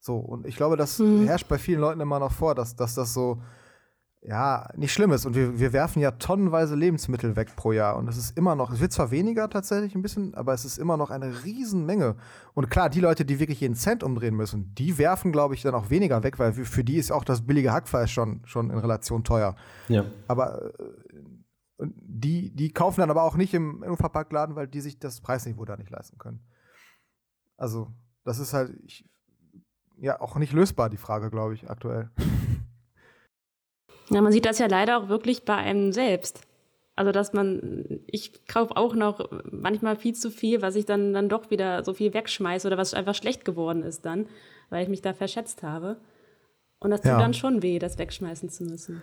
So, 0.00 0.18
und 0.18 0.46
ich 0.46 0.56
glaube, 0.56 0.76
das 0.76 0.98
herrscht 1.00 1.48
bei 1.48 1.58
vielen 1.58 1.80
Leuten 1.80 2.00
immer 2.00 2.20
noch 2.20 2.30
vor, 2.32 2.54
dass, 2.54 2.76
dass 2.76 2.94
das 2.94 3.12
so, 3.12 3.42
ja, 4.28 4.68
nicht 4.74 4.92
schlimm 4.92 5.12
ist. 5.12 5.24
Und 5.24 5.36
wir, 5.36 5.58
wir 5.60 5.72
werfen 5.72 6.00
ja 6.00 6.10
tonnenweise 6.10 6.74
Lebensmittel 6.74 7.36
weg 7.36 7.54
pro 7.54 7.70
Jahr. 7.70 7.96
Und 7.96 8.08
es 8.08 8.16
ist 8.16 8.36
immer 8.36 8.56
noch, 8.56 8.72
es 8.72 8.80
wird 8.80 8.92
zwar 8.92 9.12
weniger 9.12 9.48
tatsächlich 9.48 9.94
ein 9.94 10.02
bisschen, 10.02 10.34
aber 10.34 10.52
es 10.52 10.64
ist 10.64 10.78
immer 10.78 10.96
noch 10.96 11.10
eine 11.10 11.44
Riesenmenge. 11.44 12.16
Und 12.52 12.68
klar, 12.68 12.90
die 12.90 13.00
Leute, 13.00 13.24
die 13.24 13.38
wirklich 13.38 13.60
jeden 13.60 13.76
Cent 13.76 14.02
umdrehen 14.02 14.34
müssen, 14.34 14.74
die 14.74 14.98
werfen, 14.98 15.30
glaube 15.30 15.54
ich, 15.54 15.62
dann 15.62 15.76
auch 15.76 15.90
weniger 15.90 16.24
weg, 16.24 16.40
weil 16.40 16.52
für 16.52 16.82
die 16.82 16.96
ist 16.96 17.12
auch 17.12 17.22
das 17.22 17.46
billige 17.46 17.72
Hackfleisch 17.72 18.12
schon, 18.12 18.42
schon 18.46 18.70
in 18.70 18.78
Relation 18.78 19.22
teuer. 19.22 19.54
Ja. 19.86 20.04
Aber 20.26 20.72
äh, 21.78 21.86
die, 22.02 22.50
die 22.52 22.72
kaufen 22.72 23.02
dann 23.02 23.10
aber 23.10 23.22
auch 23.22 23.36
nicht 23.36 23.54
im 23.54 23.82
Unverpacktladen, 23.82 24.56
weil 24.56 24.66
die 24.66 24.80
sich 24.80 24.98
das 24.98 25.20
Preisniveau 25.20 25.64
da 25.64 25.76
nicht 25.76 25.90
leisten 25.90 26.18
können. 26.18 26.40
Also, 27.56 27.92
das 28.24 28.40
ist 28.40 28.54
halt 28.54 28.76
ich, 28.84 29.08
ja 29.98 30.20
auch 30.20 30.36
nicht 30.36 30.52
lösbar, 30.52 30.90
die 30.90 30.96
Frage, 30.96 31.30
glaube 31.30 31.54
ich, 31.54 31.70
aktuell. 31.70 32.10
Ja, 34.10 34.20
man 34.20 34.32
sieht 34.32 34.46
das 34.46 34.58
ja 34.58 34.66
leider 34.66 34.98
auch 34.98 35.08
wirklich 35.08 35.44
bei 35.44 35.56
einem 35.56 35.92
selbst. 35.92 36.40
Also, 36.94 37.12
dass 37.12 37.34
man, 37.34 38.00
ich 38.06 38.46
kaufe 38.46 38.76
auch 38.76 38.94
noch 38.94 39.28
manchmal 39.50 39.96
viel 39.96 40.14
zu 40.14 40.30
viel, 40.30 40.62
was 40.62 40.76
ich 40.76 40.86
dann, 40.86 41.12
dann 41.12 41.28
doch 41.28 41.50
wieder 41.50 41.84
so 41.84 41.92
viel 41.92 42.14
wegschmeiße 42.14 42.66
oder 42.66 42.78
was 42.78 42.94
einfach 42.94 43.14
schlecht 43.14 43.44
geworden 43.44 43.82
ist 43.82 44.06
dann, 44.06 44.26
weil 44.70 44.82
ich 44.82 44.88
mich 44.88 45.02
da 45.02 45.12
verschätzt 45.12 45.62
habe. 45.62 45.98
Und 46.78 46.90
das 46.90 47.02
tut 47.02 47.10
ja. 47.10 47.18
dann 47.18 47.34
schon 47.34 47.62
weh, 47.62 47.78
das 47.78 47.98
wegschmeißen 47.98 48.48
zu 48.48 48.64
müssen. 48.64 49.02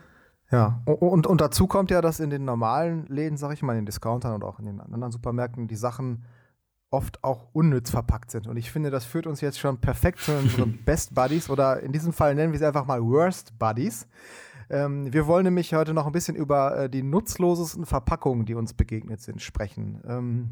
Ja, 0.51 0.81
und, 0.85 1.25
und 1.25 1.41
dazu 1.41 1.67
kommt 1.67 1.91
ja, 1.91 2.01
dass 2.01 2.19
in 2.19 2.29
den 2.29 2.45
normalen 2.45 3.05
Läden, 3.07 3.37
sag 3.37 3.53
ich 3.53 3.61
mal, 3.61 3.73
in 3.73 3.79
den 3.79 3.85
Discountern 3.85 4.33
und 4.33 4.43
auch 4.43 4.59
in 4.59 4.65
den 4.65 4.79
anderen 4.79 5.11
Supermärkten 5.11 5.67
die 5.67 5.75
Sachen 5.75 6.25
oft 6.91 7.23
auch 7.23 7.47
unnütz 7.53 7.89
verpackt 7.89 8.29
sind. 8.29 8.47
Und 8.47 8.57
ich 8.57 8.71
finde, 8.71 8.91
das 8.91 9.03
führt 9.03 9.25
uns 9.25 9.41
jetzt 9.41 9.59
schon 9.59 9.79
perfekt 9.79 10.19
zu 10.19 10.31
unseren 10.31 10.77
Best 10.85 11.15
Buddies 11.15 11.49
oder 11.49 11.79
in 11.81 11.91
diesem 11.91 12.13
Fall 12.13 12.35
nennen 12.35 12.51
wir 12.51 12.59
sie 12.59 12.67
einfach 12.67 12.85
mal 12.85 13.01
Worst 13.03 13.57
Buddies. 13.57 14.07
Ähm, 14.69 15.11
wir 15.11 15.27
wollen 15.27 15.45
nämlich 15.45 15.73
heute 15.73 15.93
noch 15.93 16.05
ein 16.05 16.11
bisschen 16.11 16.35
über 16.35 16.77
äh, 16.77 16.89
die 16.89 17.03
nutzlosesten 17.03 17.85
Verpackungen, 17.85 18.45
die 18.45 18.55
uns 18.55 18.73
begegnet 18.73 19.21
sind, 19.21 19.41
sprechen. 19.41 20.01
Ähm, 20.07 20.51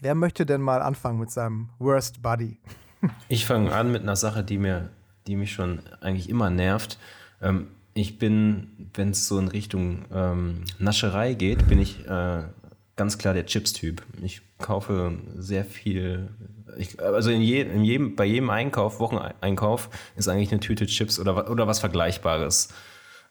wer 0.00 0.14
möchte 0.14 0.46
denn 0.46 0.60
mal 0.60 0.82
anfangen 0.82 1.18
mit 1.18 1.30
seinem 1.30 1.70
Worst 1.78 2.22
Buddy? 2.22 2.58
ich 3.28 3.46
fange 3.46 3.72
an 3.72 3.92
mit 3.92 4.02
einer 4.02 4.16
Sache, 4.16 4.44
die, 4.44 4.58
mir, 4.58 4.90
die 5.26 5.36
mich 5.36 5.52
schon 5.52 5.80
eigentlich 6.00 6.28
immer 6.28 6.50
nervt. 6.50 6.98
Ähm, 7.40 7.68
ich 7.94 8.18
bin, 8.18 8.90
wenn 8.94 9.10
es 9.10 9.28
so 9.28 9.38
in 9.38 9.48
Richtung 9.48 10.04
ähm, 10.12 10.64
Nascherei 10.78 11.34
geht, 11.34 11.68
bin 11.68 11.78
ich 11.78 12.06
äh, 12.08 12.42
ganz 12.96 13.18
klar 13.18 13.34
der 13.34 13.46
Chips-Typ. 13.46 14.02
Ich 14.20 14.42
kaufe 14.58 15.18
sehr 15.36 15.64
viel 15.64 16.28
ich, 16.76 17.00
also 17.00 17.30
in, 17.30 17.40
je, 17.40 17.62
in, 17.62 17.84
jedem, 17.84 18.16
bei 18.16 18.24
jedem 18.24 18.50
Einkauf, 18.50 19.00
Wocheneinkauf, 19.00 19.90
ist 20.16 20.28
eigentlich 20.28 20.50
eine 20.52 20.60
Tüte 20.60 20.86
Chips 20.86 21.18
oder, 21.18 21.50
oder 21.50 21.66
was 21.66 21.80
Vergleichbares 21.80 22.68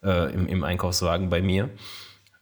äh, 0.04 0.34
im, 0.34 0.48
im, 0.48 0.64
Einkaufswagen 0.64 1.30
bei 1.30 1.42
mir. 1.42 1.70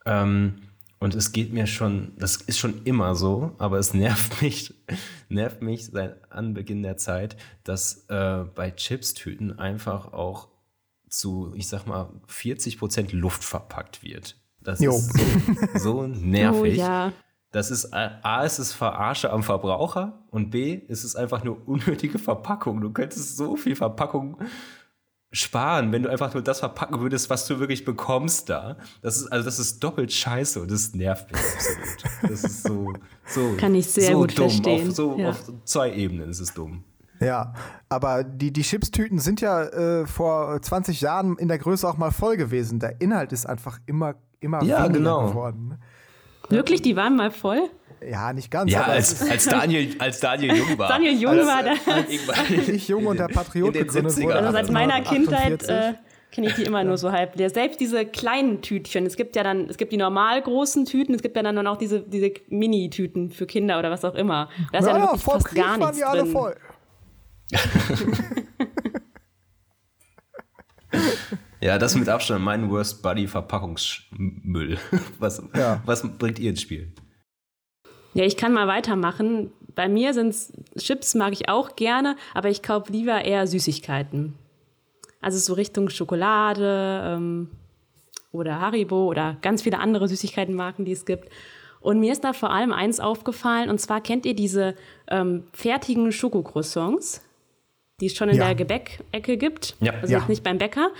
Ähm, 0.05 0.63
und 0.99 1.15
es 1.15 1.31
geht 1.31 1.51
mir 1.51 1.65
schon, 1.65 2.13
das 2.17 2.37
ist 2.37 2.59
schon 2.59 2.83
immer 2.83 3.15
so, 3.15 3.55
aber 3.57 3.79
es 3.79 3.93
nervt 3.95 4.41
mich, 4.41 4.73
nervt 5.29 5.61
mich 5.61 5.85
seit 5.85 6.31
Anbeginn 6.31 6.83
der 6.83 6.97
Zeit, 6.97 7.37
dass 7.63 8.05
äh, 8.09 8.43
bei 8.55 8.71
Chips-Tüten 8.71 9.57
einfach 9.57 10.13
auch 10.13 10.49
zu, 11.09 11.53
ich 11.55 11.67
sag 11.67 11.85
mal, 11.87 12.09
40 12.27 12.77
Prozent 12.77 13.11
Luft 13.13 13.43
verpackt 13.43 14.03
wird. 14.03 14.37
Das 14.61 14.79
jo. 14.79 14.95
ist 14.95 15.11
so, 15.73 15.79
so 15.79 16.07
nervig. 16.07 16.77
Oh, 16.77 16.81
ja. 16.81 17.13
Das 17.51 17.69
ist 17.69 17.93
A, 17.93 18.43
ist 18.43 18.59
es 18.59 18.71
Verarsche 18.71 19.29
am 19.29 19.43
Verbraucher 19.43 20.23
und 20.29 20.51
B, 20.51 20.73
ist 20.87 21.03
es 21.03 21.17
einfach 21.17 21.43
nur 21.43 21.67
unnötige 21.67 22.17
Verpackung. 22.17 22.79
Du 22.79 22.91
könntest 22.91 23.35
so 23.35 23.57
viel 23.57 23.75
Verpackung 23.75 24.37
sparen, 25.31 25.91
wenn 25.91 26.03
du 26.03 26.09
einfach 26.09 26.33
nur 26.33 26.43
das 26.43 26.59
verpacken 26.59 26.99
würdest, 26.99 27.29
was 27.29 27.47
du 27.47 27.59
wirklich 27.59 27.85
bekommst 27.85 28.49
da. 28.49 28.77
Das 29.01 29.17
ist, 29.17 29.31
also 29.31 29.45
das 29.45 29.59
ist 29.59 29.81
doppelt 29.81 30.11
scheiße 30.11 30.61
und 30.61 30.69
das 30.69 30.93
nervt 30.93 31.31
mich 31.31 31.41
absolut. 31.41 32.31
Das 32.31 32.43
ist 32.43 32.63
so, 32.63 32.93
so, 33.25 33.55
Kann 33.57 33.73
ich 33.75 33.87
sehr 33.87 34.11
so 34.11 34.19
gut 34.19 34.37
dumm. 34.37 34.49
verstehen. 34.49 34.89
Auf, 34.89 34.95
so, 34.95 35.17
ja. 35.17 35.29
auf 35.29 35.51
zwei 35.63 35.93
Ebenen 35.93 36.29
ist 36.29 36.41
es 36.41 36.53
dumm. 36.53 36.83
Ja, 37.21 37.53
aber 37.87 38.23
die, 38.23 38.51
die 38.51 38.63
Chipstüten 38.63 39.19
sind 39.19 39.41
ja 39.41 39.63
äh, 39.63 40.07
vor 40.07 40.59
20 40.61 41.01
Jahren 41.01 41.37
in 41.37 41.47
der 41.47 41.59
Größe 41.59 41.87
auch 41.87 41.97
mal 41.97 42.11
voll 42.11 42.35
gewesen. 42.35 42.79
Der 42.79 42.99
Inhalt 42.99 43.31
ist 43.31 43.45
einfach 43.45 43.79
immer, 43.85 44.15
immer 44.39 44.63
ja, 44.63 44.83
weniger 44.83 44.97
genau. 44.99 45.27
geworden. 45.27 45.67
Ne? 45.69 45.79
Wirklich, 46.49 46.81
die 46.81 46.95
waren 46.95 47.15
mal 47.15 47.31
voll? 47.31 47.69
Ja, 48.09 48.33
nicht 48.33 48.49
ganz. 48.49 48.71
Ja, 48.71 48.83
als, 48.83 49.21
als, 49.29 49.45
Daniel, 49.45 49.95
als 49.99 50.19
Daniel 50.19 50.55
jung 50.55 50.77
war. 50.77 50.89
Daniel 50.89 51.13
Jung 51.19 51.31
als, 51.31 51.47
war 51.47 51.63
da. 51.63 51.71
Als 51.93 52.67
ich 52.69 52.87
jung 52.87 53.05
und 53.05 53.19
der 53.19 53.27
Patriot 53.27 53.73
gegründet 53.73 54.17
wurde. 54.17 54.35
Also 54.35 54.51
seit 54.51 54.71
meiner 54.71 55.01
Kindheit 55.01 55.67
äh, 55.69 55.93
kenne 56.31 56.47
ich 56.47 56.55
die 56.55 56.63
immer 56.63 56.83
nur 56.83 56.97
so 56.97 57.11
halb 57.11 57.35
leer. 57.35 57.51
Selbst 57.51 57.79
diese 57.79 58.05
kleinen 58.05 58.61
Tütchen. 58.61 59.05
Es 59.05 59.17
gibt 59.17 59.35
ja 59.35 59.43
dann, 59.43 59.69
es 59.69 59.77
gibt 59.77 59.91
die 59.91 59.97
normal 59.97 60.41
großen 60.41 60.85
Tüten, 60.85 61.13
es 61.13 61.21
gibt 61.21 61.35
ja 61.35 61.43
dann 61.43 61.67
auch 61.67 61.77
diese, 61.77 61.99
diese 62.01 62.31
Mini-Tüten 62.49 63.29
für 63.31 63.45
Kinder 63.45 63.77
oder 63.77 63.91
was 63.91 64.03
auch 64.03 64.15
immer. 64.15 64.49
Da 64.71 64.79
ist 64.79 64.87
ja, 64.87 64.97
ja 64.97 65.03
wirklich 65.03 65.21
fast 65.21 65.53
gar 65.53 65.77
nichts 65.77 65.97
die 65.97 66.03
alle 66.03 66.23
drin. 66.23 66.31
Voll. 66.31 66.55
ja, 71.59 71.77
das 71.77 71.95
mit 71.95 72.09
Abstand 72.09 72.43
mein 72.43 72.69
Worst 72.71 73.03
Buddy 73.03 73.27
Verpackungsmüll. 73.27 74.79
Was, 75.19 75.43
ja. 75.55 75.81
was 75.85 76.01
bringt 76.17 76.39
ihr 76.39 76.49
ins 76.51 76.61
Spiel? 76.61 76.93
Ja, 78.13 78.25
ich 78.25 78.37
kann 78.37 78.53
mal 78.53 78.67
weitermachen. 78.67 79.51
Bei 79.75 79.87
mir 79.87 80.13
sind 80.13 80.35
Chips 80.77 81.15
mag 81.15 81.33
ich 81.33 81.49
auch 81.49 81.75
gerne, 81.75 82.17
aber 82.33 82.49
ich 82.49 82.61
kaufe 82.61 82.91
lieber 82.91 83.23
eher 83.23 83.47
Süßigkeiten. 83.47 84.33
Also 85.21 85.37
so 85.37 85.53
Richtung 85.53 85.89
Schokolade 85.89 87.03
ähm, 87.05 87.49
oder 88.31 88.59
Haribo 88.59 89.05
oder 89.05 89.37
ganz 89.41 89.61
viele 89.61 89.79
andere 89.79 90.07
Süßigkeitenmarken, 90.07 90.83
die 90.83 90.91
es 90.91 91.05
gibt. 91.05 91.29
Und 91.79 91.99
mir 91.99 92.11
ist 92.11 92.23
da 92.23 92.33
vor 92.33 92.51
allem 92.51 92.73
eins 92.73 92.99
aufgefallen, 92.99 93.69
und 93.69 93.79
zwar 93.79 94.01
kennt 94.01 94.25
ihr 94.25 94.35
diese 94.35 94.75
ähm, 95.07 95.45
fertigen 95.51 96.11
Schokocroissants, 96.11 97.21
die 97.99 98.05
es 98.07 98.15
schon 98.15 98.29
in 98.29 98.37
ja. 98.37 98.45
der 98.45 98.55
Gebäckecke 98.55 99.37
gibt, 99.37 99.75
ja. 99.79 99.93
also 99.93 100.13
ja. 100.13 100.25
nicht 100.27 100.43
beim 100.43 100.57
Bäcker. 100.57 100.91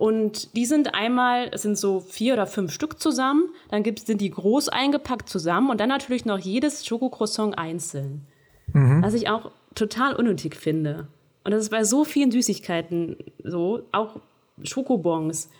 Und 0.00 0.56
die 0.56 0.64
sind 0.64 0.94
einmal, 0.94 1.50
es 1.52 1.60
sind 1.60 1.76
so 1.76 2.00
vier 2.00 2.32
oder 2.32 2.46
fünf 2.46 2.72
Stück 2.72 2.98
zusammen, 2.98 3.50
dann 3.68 3.82
gibt's, 3.82 4.06
sind 4.06 4.22
die 4.22 4.30
groß 4.30 4.70
eingepackt 4.70 5.28
zusammen 5.28 5.68
und 5.68 5.78
dann 5.78 5.90
natürlich 5.90 6.24
noch 6.24 6.38
jedes 6.38 6.86
Schokocroissant 6.86 7.58
einzeln. 7.58 8.26
Mhm. 8.72 9.02
Was 9.02 9.12
ich 9.12 9.28
auch 9.28 9.50
total 9.74 10.16
unnötig 10.16 10.56
finde. 10.56 11.08
Und 11.44 11.50
das 11.50 11.64
ist 11.64 11.68
bei 11.68 11.84
so 11.84 12.06
vielen 12.06 12.30
Süßigkeiten 12.30 13.18
so, 13.44 13.82
auch 13.92 14.16
Schokobons. 14.62 15.50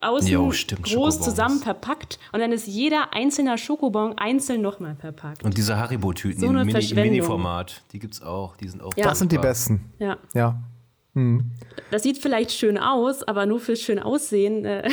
Außen 0.00 0.26
jo, 0.26 0.52
stimmt, 0.52 0.84
groß 0.84 0.92
Schokobons. 0.92 1.20
zusammen 1.20 1.60
verpackt 1.60 2.18
und 2.32 2.40
dann 2.40 2.52
ist 2.52 2.66
jeder 2.66 3.12
einzelne 3.12 3.58
Schokobon 3.58 4.16
einzeln 4.16 4.62
nochmal 4.62 4.96
verpackt. 4.96 5.44
Und 5.44 5.58
diese 5.58 5.76
Haribo-Tüten 5.76 6.40
so 6.40 6.46
im 6.46 6.66
Mini-Format, 6.66 7.82
die 7.92 7.98
gibt's 7.98 8.22
auch, 8.22 8.56
die 8.56 8.68
sind 8.68 8.82
auch 8.82 8.92
ja. 8.96 9.04
Das 9.04 9.18
sind 9.18 9.32
die 9.32 9.38
besten. 9.38 9.92
Ja. 9.98 10.16
Ja. 10.32 10.62
Mhm. 11.16 11.50
Das 11.90 12.02
sieht 12.02 12.18
vielleicht 12.18 12.52
schön 12.52 12.78
aus, 12.78 13.22
aber 13.22 13.46
nur 13.46 13.58
fürs 13.58 13.80
schön 13.80 13.98
Aussehen, 13.98 14.64
äh, 14.64 14.88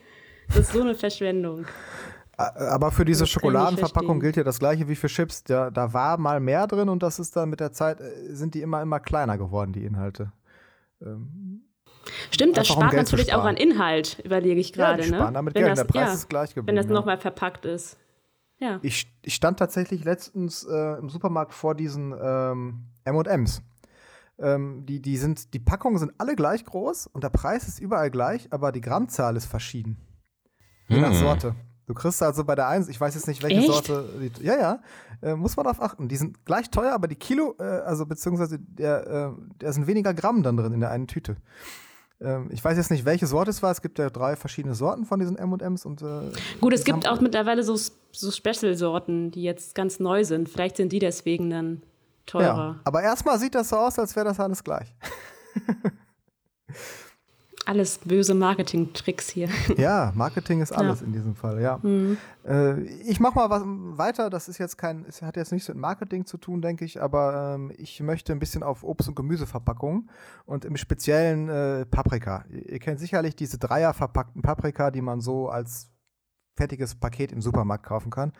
das 0.48 0.58
ist 0.58 0.72
so 0.72 0.82
eine 0.82 0.94
Verschwendung. 0.94 1.66
Aber 2.36 2.92
für 2.92 3.04
diese 3.04 3.26
Schokoladenverpackung 3.26 4.20
gilt 4.20 4.36
ja 4.36 4.44
das 4.44 4.60
gleiche 4.60 4.88
wie 4.88 4.94
für 4.94 5.08
Chips. 5.08 5.42
Da, 5.42 5.70
da 5.70 5.92
war 5.92 6.18
mal 6.18 6.38
mehr 6.38 6.68
drin 6.68 6.88
und 6.88 7.02
das 7.02 7.18
ist 7.18 7.34
dann 7.34 7.50
mit 7.50 7.58
der 7.58 7.72
Zeit, 7.72 8.00
äh, 8.00 8.34
sind 8.34 8.54
die 8.54 8.62
immer, 8.62 8.82
immer 8.82 9.00
kleiner 9.00 9.38
geworden, 9.38 9.72
die 9.72 9.84
Inhalte. 9.84 10.32
Ähm, 11.00 11.62
Stimmt, 12.30 12.56
das 12.56 12.68
spart 12.68 12.92
um 12.92 12.96
natürlich 12.96 13.34
auch 13.34 13.44
an 13.44 13.56
Inhalt, 13.56 14.20
überlege 14.24 14.60
ich 14.60 14.72
gerade. 14.72 15.04
Ja, 15.04 15.26
ne? 15.26 15.32
damit 15.32 15.54
wenn 15.54 15.62
Geld, 15.62 15.72
das, 15.72 15.86
der 15.86 15.92
Preis 15.92 16.08
ja, 16.08 16.14
ist 16.14 16.28
gleich 16.28 16.54
geblieben. 16.54 16.68
Wenn 16.68 16.76
das 16.76 16.86
ja. 16.86 16.92
nochmal 16.92 17.18
verpackt 17.18 17.66
ist. 17.66 17.98
Ja. 18.58 18.80
Ich, 18.82 19.12
ich 19.22 19.34
stand 19.34 19.58
tatsächlich 19.58 20.04
letztens 20.04 20.64
äh, 20.64 20.98
im 20.98 21.08
Supermarkt 21.08 21.54
vor 21.54 21.74
diesen 21.74 22.14
ähm, 22.20 22.86
M&M's. 23.04 23.62
Ähm, 24.40 24.86
die, 24.86 25.02
die, 25.02 25.16
sind, 25.16 25.52
die 25.54 25.58
Packungen 25.58 25.98
sind 25.98 26.12
alle 26.18 26.36
gleich 26.36 26.64
groß 26.64 27.08
und 27.08 27.24
der 27.24 27.30
Preis 27.30 27.66
ist 27.66 27.80
überall 27.80 28.10
gleich, 28.10 28.48
aber 28.52 28.70
die 28.70 28.80
Grammzahl 28.80 29.36
ist 29.36 29.46
verschieden. 29.46 29.96
Je 30.88 31.00
nach 31.00 31.10
hm. 31.10 31.18
Sorte. 31.18 31.54
Du 31.86 31.94
kriegst 31.94 32.22
also 32.22 32.44
bei 32.44 32.54
der 32.54 32.68
Eins, 32.68 32.88
ich 32.88 33.00
weiß 33.00 33.14
jetzt 33.14 33.26
nicht, 33.26 33.42
welche 33.42 33.60
Echt? 33.60 33.66
Sorte. 33.66 34.04
Die, 34.20 34.44
ja, 34.44 34.58
ja, 34.58 34.80
äh, 35.22 35.34
muss 35.34 35.56
man 35.56 35.64
darauf 35.64 35.80
achten. 35.80 36.06
Die 36.06 36.16
sind 36.16 36.44
gleich 36.44 36.70
teuer, 36.70 36.92
aber 36.92 37.08
die 37.08 37.16
Kilo, 37.16 37.56
äh, 37.58 37.62
also 37.62 38.04
beziehungsweise 38.04 38.58
der, 38.58 39.06
äh, 39.06 39.42
da 39.58 39.72
sind 39.72 39.86
weniger 39.86 40.12
Gramm 40.12 40.42
dann 40.42 40.58
drin 40.58 40.74
in 40.74 40.80
der 40.80 40.90
einen 40.90 41.06
Tüte. 41.06 41.36
Ähm, 42.20 42.50
ich 42.52 42.62
weiß 42.62 42.76
jetzt 42.76 42.90
nicht, 42.90 43.06
welche 43.06 43.26
Sorte 43.26 43.50
es 43.50 43.62
war. 43.62 43.70
Es 43.70 43.80
gibt 43.80 43.98
ja 43.98 44.10
drei 44.10 44.36
verschiedene 44.36 44.74
Sorten 44.74 45.06
von 45.06 45.18
diesen 45.18 45.38
M&M's 45.38 45.86
und 45.86 46.02
äh, 46.02 46.30
Gut, 46.60 46.74
es 46.74 46.84
gibt 46.84 47.08
auch 47.08 47.22
mittlerweile 47.22 47.62
so, 47.62 47.74
so 48.12 48.30
Special-Sorten, 48.30 49.30
die 49.30 49.42
jetzt 49.42 49.74
ganz 49.74 49.98
neu 49.98 50.24
sind. 50.24 50.50
Vielleicht 50.50 50.76
sind 50.76 50.92
die 50.92 50.98
deswegen 50.98 51.48
dann 51.48 51.82
teurer. 52.28 52.44
Ja, 52.44 52.80
aber 52.84 53.02
erstmal 53.02 53.38
sieht 53.38 53.54
das 53.54 53.68
so 53.68 53.76
aus, 53.76 53.98
als 53.98 54.14
wäre 54.16 54.26
das 54.26 54.38
alles 54.40 54.62
gleich. 54.62 54.94
Alles 57.68 57.98
böse 57.98 58.32
Marketing-Tricks 58.32 59.28
hier. 59.28 59.50
Ja, 59.76 60.10
Marketing 60.14 60.62
ist 60.62 60.72
alles 60.72 61.00
ja. 61.00 61.06
in 61.06 61.12
diesem 61.12 61.34
Fall, 61.34 61.60
ja. 61.60 61.78
Mhm. 61.82 62.16
Äh, 62.46 62.80
ich 62.80 63.20
mache 63.20 63.34
mal 63.34 63.50
was 63.50 63.62
weiter. 63.98 64.30
Das 64.30 64.48
ist 64.48 64.56
jetzt 64.56 64.78
kein, 64.78 65.04
es 65.06 65.20
hat 65.20 65.36
jetzt 65.36 65.52
nichts 65.52 65.68
mit 65.68 65.76
Marketing 65.76 66.24
zu 66.24 66.38
tun, 66.38 66.62
denke 66.62 66.86
ich, 66.86 67.02
aber 67.02 67.56
ähm, 67.56 67.70
ich 67.76 68.00
möchte 68.00 68.32
ein 68.32 68.38
bisschen 68.38 68.62
auf 68.62 68.84
Obst- 68.84 69.08
und 69.08 69.16
Gemüseverpackungen 69.16 70.08
und 70.46 70.64
im 70.64 70.78
Speziellen 70.78 71.50
äh, 71.50 71.84
Paprika. 71.84 72.46
Ihr, 72.48 72.70
ihr 72.70 72.78
kennt 72.78 73.00
sicherlich 73.00 73.36
diese 73.36 73.58
Dreier 73.58 73.92
verpackten 73.92 74.40
Paprika, 74.40 74.90
die 74.90 75.02
man 75.02 75.20
so 75.20 75.50
als 75.50 75.90
fertiges 76.56 76.94
Paket 76.94 77.32
im 77.32 77.42
Supermarkt 77.42 77.84
kaufen 77.84 78.08
kann. 78.08 78.32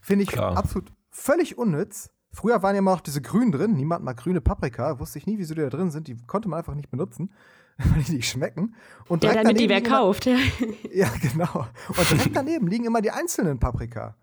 Finde 0.00 0.22
ich 0.22 0.30
Klar. 0.30 0.56
absolut 0.56 0.92
völlig 1.10 1.58
unnütz. 1.58 2.10
Früher 2.30 2.62
waren 2.62 2.74
ja 2.74 2.80
immer 2.80 2.92
noch 2.92 3.00
diese 3.00 3.22
grünen 3.22 3.52
drin. 3.52 3.74
Niemand 3.74 4.04
mag 4.04 4.16
grüne 4.16 4.40
Paprika. 4.40 4.98
Wusste 5.00 5.18
ich 5.18 5.26
nie, 5.26 5.38
wieso 5.38 5.54
die 5.54 5.62
da 5.62 5.70
drin 5.70 5.90
sind. 5.90 6.08
Die 6.08 6.16
konnte 6.26 6.48
man 6.48 6.58
einfach 6.58 6.74
nicht 6.74 6.90
benutzen, 6.90 7.32
weil 7.78 8.02
die 8.02 8.16
nicht 8.16 8.28
schmecken. 8.28 8.74
Und 9.08 9.24
ja, 9.24 9.34
damit 9.34 9.58
die 9.58 9.68
wer 9.68 9.82
kauft. 9.82 10.26
Ja. 10.26 10.36
ja, 10.92 11.08
genau. 11.20 11.66
Und 11.88 12.10
direkt 12.10 12.36
daneben 12.36 12.66
liegen 12.66 12.84
immer 12.84 13.00
die 13.00 13.10
einzelnen 13.10 13.58
Paprika. 13.58 14.16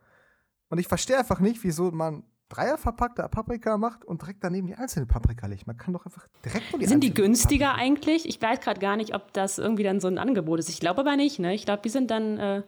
Und 0.69 0.77
ich 0.77 0.87
verstehe 0.87 1.17
einfach 1.17 1.39
nicht, 1.39 1.63
wieso 1.63 1.91
man 1.91 2.23
Dreier 2.49 2.77
verpackte 2.77 3.27
Paprika 3.27 3.77
macht 3.77 4.05
und 4.05 4.21
direkt 4.21 4.43
daneben 4.43 4.67
die 4.67 4.75
einzelnen 4.75 5.07
Paprika 5.07 5.47
legt. 5.47 5.65
Man 5.65 5.77
kann 5.77 5.93
doch 5.93 6.05
einfach 6.05 6.27
direkt 6.43 6.71
nur 6.71 6.79
die 6.79 6.85
Sind 6.85 7.03
die 7.03 7.13
günstiger 7.13 7.69
Paprika. 7.69 7.83
eigentlich? 7.83 8.29
Ich 8.29 8.39
weiß 8.39 8.59
gerade 8.59 8.79
gar 8.79 8.97
nicht, 8.97 9.15
ob 9.15 9.33
das 9.33 9.57
irgendwie 9.57 9.83
dann 9.83 9.99
so 9.99 10.07
ein 10.07 10.19
Angebot 10.19 10.59
ist. 10.59 10.69
Ich 10.69 10.79
glaube 10.79 11.01
aber 11.01 11.15
nicht. 11.15 11.39
Ne? 11.39 11.55
Ich 11.55 11.65
glaube, 11.65 11.81
die 11.81 11.89
sind 11.89 12.11
dann 12.11 12.37
äh, 12.37 12.63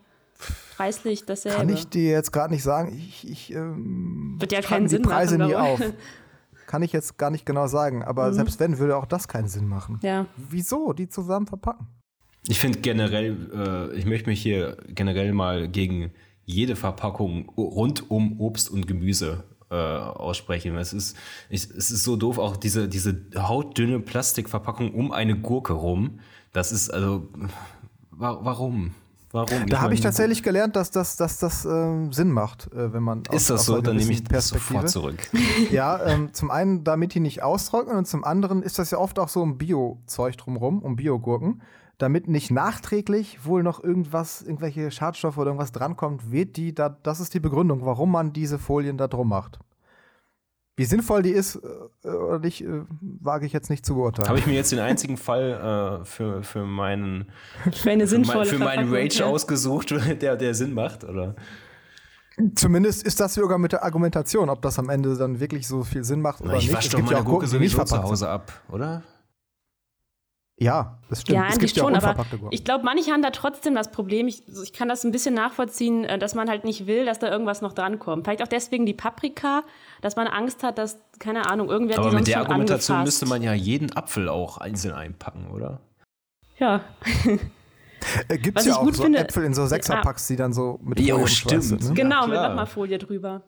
preislich 0.76 1.26
dasselbe. 1.26 1.58
Kann 1.58 1.70
ich 1.70 1.88
dir 1.88 2.12
jetzt 2.12 2.32
gerade 2.32 2.54
nicht 2.54 2.64
sagen. 2.64 2.96
Ich, 2.98 3.30
ich 3.30 3.54
ähm, 3.54 4.36
Wird 4.40 4.52
ja 4.52 4.62
keinen 4.62 4.88
Sinn 4.88 5.04
die 5.04 5.10
Preise 5.10 5.38
machen, 5.38 5.50
nie 5.50 5.56
auf. 5.56 5.82
Kann 6.68 6.84
ich 6.84 6.92
jetzt 6.92 7.18
gar 7.18 7.30
nicht 7.30 7.46
genau 7.46 7.68
sagen. 7.68 8.04
Aber 8.04 8.28
mhm. 8.30 8.34
selbst 8.34 8.60
wenn, 8.60 8.78
würde 8.78 8.98
auch 8.98 9.06
das 9.06 9.28
keinen 9.28 9.48
Sinn 9.48 9.68
machen. 9.68 10.00
Ja. 10.04 10.26
Wieso? 10.36 10.94
Die 10.94 11.08
zusammen 11.08 11.48
verpacken. 11.48 11.88
Ich 12.48 12.60
finde 12.60 12.80
generell, 12.80 13.90
äh, 13.94 13.98
ich 13.98 14.06
möchte 14.06 14.30
mich 14.30 14.42
hier 14.42 14.78
generell 14.88 15.34
mal 15.34 15.68
gegen 15.68 16.12
jede 16.46 16.76
Verpackung 16.76 17.50
rund 17.58 18.10
um 18.10 18.40
Obst 18.40 18.70
und 18.70 18.88
Gemüse 18.88 19.44
äh, 19.70 19.76
aussprechen. 19.76 20.78
Es 20.78 20.94
ist, 20.94 21.18
ich, 21.50 21.70
es 21.70 21.92
ist 21.92 22.04
so 22.04 22.16
doof, 22.16 22.38
auch 22.38 22.56
diese, 22.56 22.88
diese 22.88 23.26
hautdünne 23.36 24.00
Plastikverpackung 24.00 24.94
um 24.94 25.12
eine 25.12 25.38
Gurke 25.38 25.74
rum. 25.74 26.20
Das 26.54 26.72
ist 26.72 26.90
also, 26.90 27.28
wa 28.12 28.40
warum? 28.42 28.96
Warum? 29.32 29.68
Da 29.68 29.82
habe 29.82 29.94
ich 29.94 30.02
tatsächlich 30.02 30.42
gelernt, 30.42 30.76
dass 30.76 30.90
das, 30.90 31.18
dass 31.18 31.38
das 31.38 31.66
ähm, 31.66 32.14
Sinn 32.14 32.32
macht, 32.32 32.72
äh, 32.72 32.94
wenn 32.94 33.04
man. 33.04 33.24
Ist 33.24 33.32
aus, 33.32 33.48
das 33.48 33.66
so? 33.66 33.82
Dann 33.82 33.98
nehme 33.98 34.12
ich 34.12 34.24
das 34.24 34.48
sofort 34.48 34.90
zurück. 34.90 35.20
ja, 35.72 36.04
ähm, 36.06 36.34
zum 36.34 36.50
einen, 36.50 36.84
damit 36.84 37.14
die 37.14 37.20
nicht 37.20 37.44
austrocknen 37.44 37.98
und 37.98 38.08
zum 38.08 38.24
anderen 38.24 38.64
ist 38.64 38.80
das 38.80 38.92
ja 38.92 38.98
oft 38.98 39.20
auch 39.20 39.28
so 39.28 39.42
um 39.42 39.58
Bio-Zeug 39.58 40.38
drumherum, 40.38 40.82
um 40.82 40.96
Biogurken. 40.96 41.62
Damit 41.98 42.28
nicht 42.28 42.52
nachträglich 42.52 43.44
wohl 43.44 43.64
noch 43.64 43.84
irgendwas, 43.84 44.44
irgendwelche 44.44 44.92
Schadstoffe 44.92 45.38
oder 45.38 45.48
irgendwas 45.48 45.72
drankommt, 45.72 46.32
wird 46.32 46.56
die, 46.56 46.76
da, 46.76 46.90
das 46.90 47.20
ist 47.20 47.34
die 47.34 47.40
Begründung, 47.40 47.84
warum 47.86 48.12
man 48.12 48.34
diese 48.34 48.60
Folien 48.60 48.98
da 48.98 49.08
drum 49.08 49.30
macht. 49.30 49.60
Wie 50.78 50.86
sinnvoll 50.86 51.24
die 51.24 51.32
ist 51.32 51.60
äh, 52.04 52.08
oder 52.08 52.38
nicht, 52.38 52.62
äh, 52.62 52.84
wage 53.00 53.48
ich 53.48 53.52
jetzt 53.52 53.72
nicht 53.72 53.84
zu 53.84 53.96
beurteilen. 53.96 54.30
Habe 54.30 54.38
ich 54.38 54.46
mir 54.46 54.54
jetzt 54.54 54.72
den 54.72 54.80
einzigen 54.80 55.18
Fall 55.18 56.02
äh, 56.02 56.06
für, 56.06 56.44
für 56.44 56.66
meinen 56.66 57.26
für, 57.74 57.90
eine 57.90 58.06
sinnvolle 58.06 58.46
für, 58.46 58.60
mein, 58.60 58.82
für 58.82 58.86
meinen 58.86 58.94
Rage 58.94 59.20
ja. 59.20 59.26
ausgesucht, 59.26 59.90
der, 60.22 60.36
der 60.36 60.54
Sinn 60.54 60.74
macht, 60.74 61.04
oder? 61.04 61.36
Zumindest 62.54 63.02
ist 63.02 63.20
das 63.20 63.34
sogar 63.34 63.58
mit 63.58 63.72
der 63.72 63.84
Argumentation, 63.84 64.50
ob 64.52 64.62
das 64.62 64.78
am 64.78 64.90
Ende 64.90 65.18
dann 65.18 65.40
wirklich 65.40 65.68
so 65.68 65.84
viel 65.84 66.04
Sinn 66.04 66.22
macht 66.22 66.42
oder 66.42 66.52
Na, 66.52 66.58
ich 66.58 66.66
nicht. 66.66 66.70
Ich 66.70 66.78
wasche 66.78 66.90
doch 66.92 67.02
meine 67.02 67.18
ja 67.18 67.22
Gurke 67.24 67.48
sowieso 67.48 67.84
zu 67.84 68.04
Hause 68.04 68.30
ab, 68.30 68.54
oder? 68.70 69.02
Ja, 70.60 70.98
das 71.10 71.22
stimmt. 71.22 71.36
Ja, 71.36 71.48
es 71.50 71.60
gibt 71.60 71.76
schon, 71.76 71.96
aber 71.96 72.26
ich 72.50 72.64
glaube, 72.64 72.84
manche 72.84 73.12
haben 73.12 73.22
da 73.22 73.30
trotzdem 73.30 73.76
das 73.76 73.92
Problem. 73.92 74.28
Ich, 74.28 74.42
ich, 74.64 74.74
kann 74.74 74.90
das 74.90 75.04
ein 75.04 75.12
bisschen 75.12 75.36
nachvollziehen, 75.36 76.04
äh, 76.04 76.18
dass 76.18 76.34
man 76.34 76.50
halt 76.50 76.64
nicht 76.64 76.88
will, 76.88 77.06
dass 77.06 77.20
da 77.20 77.30
irgendwas 77.30 77.62
noch 77.62 77.74
drankommt. 77.74 78.26
Vielleicht 78.26 78.42
auch 78.42 78.48
deswegen 78.48 78.88
die 78.88 78.96
Paprika, 78.96 79.62
dass 80.02 80.16
man 80.16 80.26
Angst 80.26 80.64
hat, 80.64 80.80
dass, 80.80 80.98
keine 81.20 81.48
Ahnung, 81.48 81.70
irgendwer 81.70 82.00
aber 82.00 82.10
die 82.10 82.16
mit 82.16 82.28
der 82.28 82.40
Argumentation 82.40 82.98
angefasst. 82.98 83.22
müsste 83.22 83.26
man 83.28 83.44
ja 83.44 83.54
jeden 83.54 83.96
Apfel 83.96 84.30
auch 84.30 84.58
einzeln 84.58 84.96
einpacken, 84.96 85.52
oder? 85.52 85.80
Ja. 86.58 86.82
Äh, 88.30 88.38
Gibt 88.38 88.60
es 88.60 88.66
ja 88.66 88.78
auch 88.78 88.94
so 88.94 89.04
finde, 89.04 89.20
Äpfel 89.20 89.44
in 89.44 89.56
so 89.56 89.66
Sechserpacks, 89.66 90.28
die 90.28 90.36
dann 90.36 90.54
so 90.54 90.80
mit 90.84 91.00
Folie 91.00 91.10
jo, 91.10 91.26
stimmt. 91.26 91.64
sind. 91.64 91.84
Ne? 91.84 91.94
Genau, 91.96 92.22
ja, 92.22 92.28
mit 92.28 92.42
nochmal 92.42 92.68
Folie 92.68 93.00
drüber. 93.00 93.42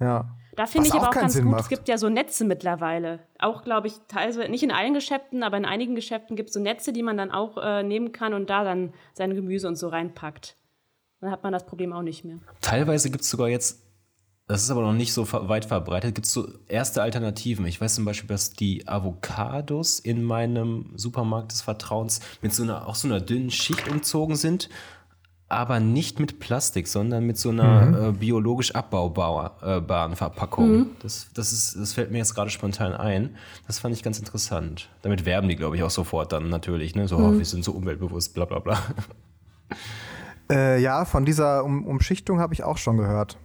Ja. 0.00 0.36
Da 0.56 0.66
finde 0.66 0.88
ich 0.88 0.94
aber 0.94 1.08
auch 1.08 1.12
ganz 1.12 1.32
Sinn 1.32 1.44
gut, 1.44 1.52
macht. 1.52 1.62
es 1.62 1.68
gibt 1.68 1.88
ja 1.88 1.98
so 1.98 2.08
Netze 2.08 2.44
mittlerweile. 2.44 3.20
Auch, 3.38 3.64
glaube 3.64 3.88
ich, 3.88 3.94
teilweise, 4.06 4.48
nicht 4.48 4.62
in 4.62 4.70
allen 4.70 4.94
Geschäften, 4.94 5.42
aber 5.42 5.56
in 5.56 5.64
einigen 5.64 5.94
Geschäften 5.94 6.36
gibt 6.36 6.50
es 6.50 6.54
so 6.54 6.60
Netze, 6.60 6.92
die 6.92 7.02
man 7.02 7.16
dann 7.16 7.32
auch 7.32 7.58
äh, 7.58 7.82
nehmen 7.82 8.12
kann 8.12 8.34
und 8.34 8.50
da 8.50 8.62
dann 8.62 8.92
sein 9.14 9.34
Gemüse 9.34 9.66
und 9.66 9.76
so 9.76 9.88
reinpackt. 9.88 10.56
Dann 11.20 11.30
hat 11.30 11.42
man 11.42 11.52
das 11.52 11.66
Problem 11.66 11.92
auch 11.92 12.02
nicht 12.02 12.24
mehr. 12.24 12.38
Teilweise 12.60 13.10
gibt 13.10 13.24
es 13.24 13.30
sogar 13.30 13.48
jetzt, 13.48 13.82
das 14.46 14.62
ist 14.62 14.70
aber 14.70 14.82
noch 14.82 14.92
nicht 14.92 15.12
so 15.12 15.26
weit 15.32 15.64
verbreitet, 15.64 16.14
gibt 16.14 16.26
es 16.26 16.32
so 16.32 16.46
erste 16.68 17.02
Alternativen. 17.02 17.66
Ich 17.66 17.80
weiß 17.80 17.96
zum 17.96 18.04
Beispiel, 18.04 18.28
dass 18.28 18.50
die 18.50 18.86
Avocados 18.86 19.98
in 19.98 20.22
meinem 20.22 20.92
Supermarkt 20.94 21.50
des 21.50 21.62
Vertrauens 21.62 22.20
mit 22.42 22.52
so 22.52 22.62
einer, 22.62 22.86
auch 22.86 22.94
so 22.94 23.08
einer 23.08 23.20
dünnen 23.20 23.50
Schicht 23.50 23.90
umzogen 23.90 24.36
sind 24.36 24.68
aber 25.48 25.78
nicht 25.78 26.20
mit 26.20 26.40
Plastik, 26.40 26.88
sondern 26.88 27.24
mit 27.24 27.38
so 27.38 27.50
einer 27.50 27.86
mhm. 27.86 27.94
äh, 27.94 28.12
biologisch 28.12 28.74
abbaubaren 28.74 30.12
äh, 30.12 30.16
Verpackung. 30.16 30.70
Mhm. 30.70 30.86
Das, 31.00 31.28
das, 31.34 31.52
ist, 31.52 31.76
das 31.76 31.92
fällt 31.92 32.10
mir 32.10 32.18
jetzt 32.18 32.34
gerade 32.34 32.50
spontan 32.50 32.92
ein. 32.92 33.36
Das 33.66 33.78
fand 33.78 33.94
ich 33.94 34.02
ganz 34.02 34.18
interessant. 34.18 34.88
Damit 35.02 35.24
werben 35.26 35.48
die, 35.48 35.56
glaube 35.56 35.76
ich, 35.76 35.82
auch 35.82 35.90
sofort 35.90 36.32
dann 36.32 36.48
natürlich. 36.48 36.94
Ne? 36.94 37.08
So, 37.08 37.18
mhm. 37.18 37.24
oh, 37.24 37.38
wir 37.38 37.44
sind 37.44 37.64
so 37.64 37.72
umweltbewusst, 37.72 38.34
bla 38.34 38.44
bla 38.44 38.58
bla. 38.58 38.78
Äh, 40.50 40.78
ja, 40.82 41.06
von 41.06 41.24
dieser 41.24 41.64
um 41.64 41.86
Umschichtung 41.86 42.38
habe 42.38 42.52
ich 42.52 42.64
auch 42.64 42.76
schon 42.76 42.98
gehört. 42.98 43.38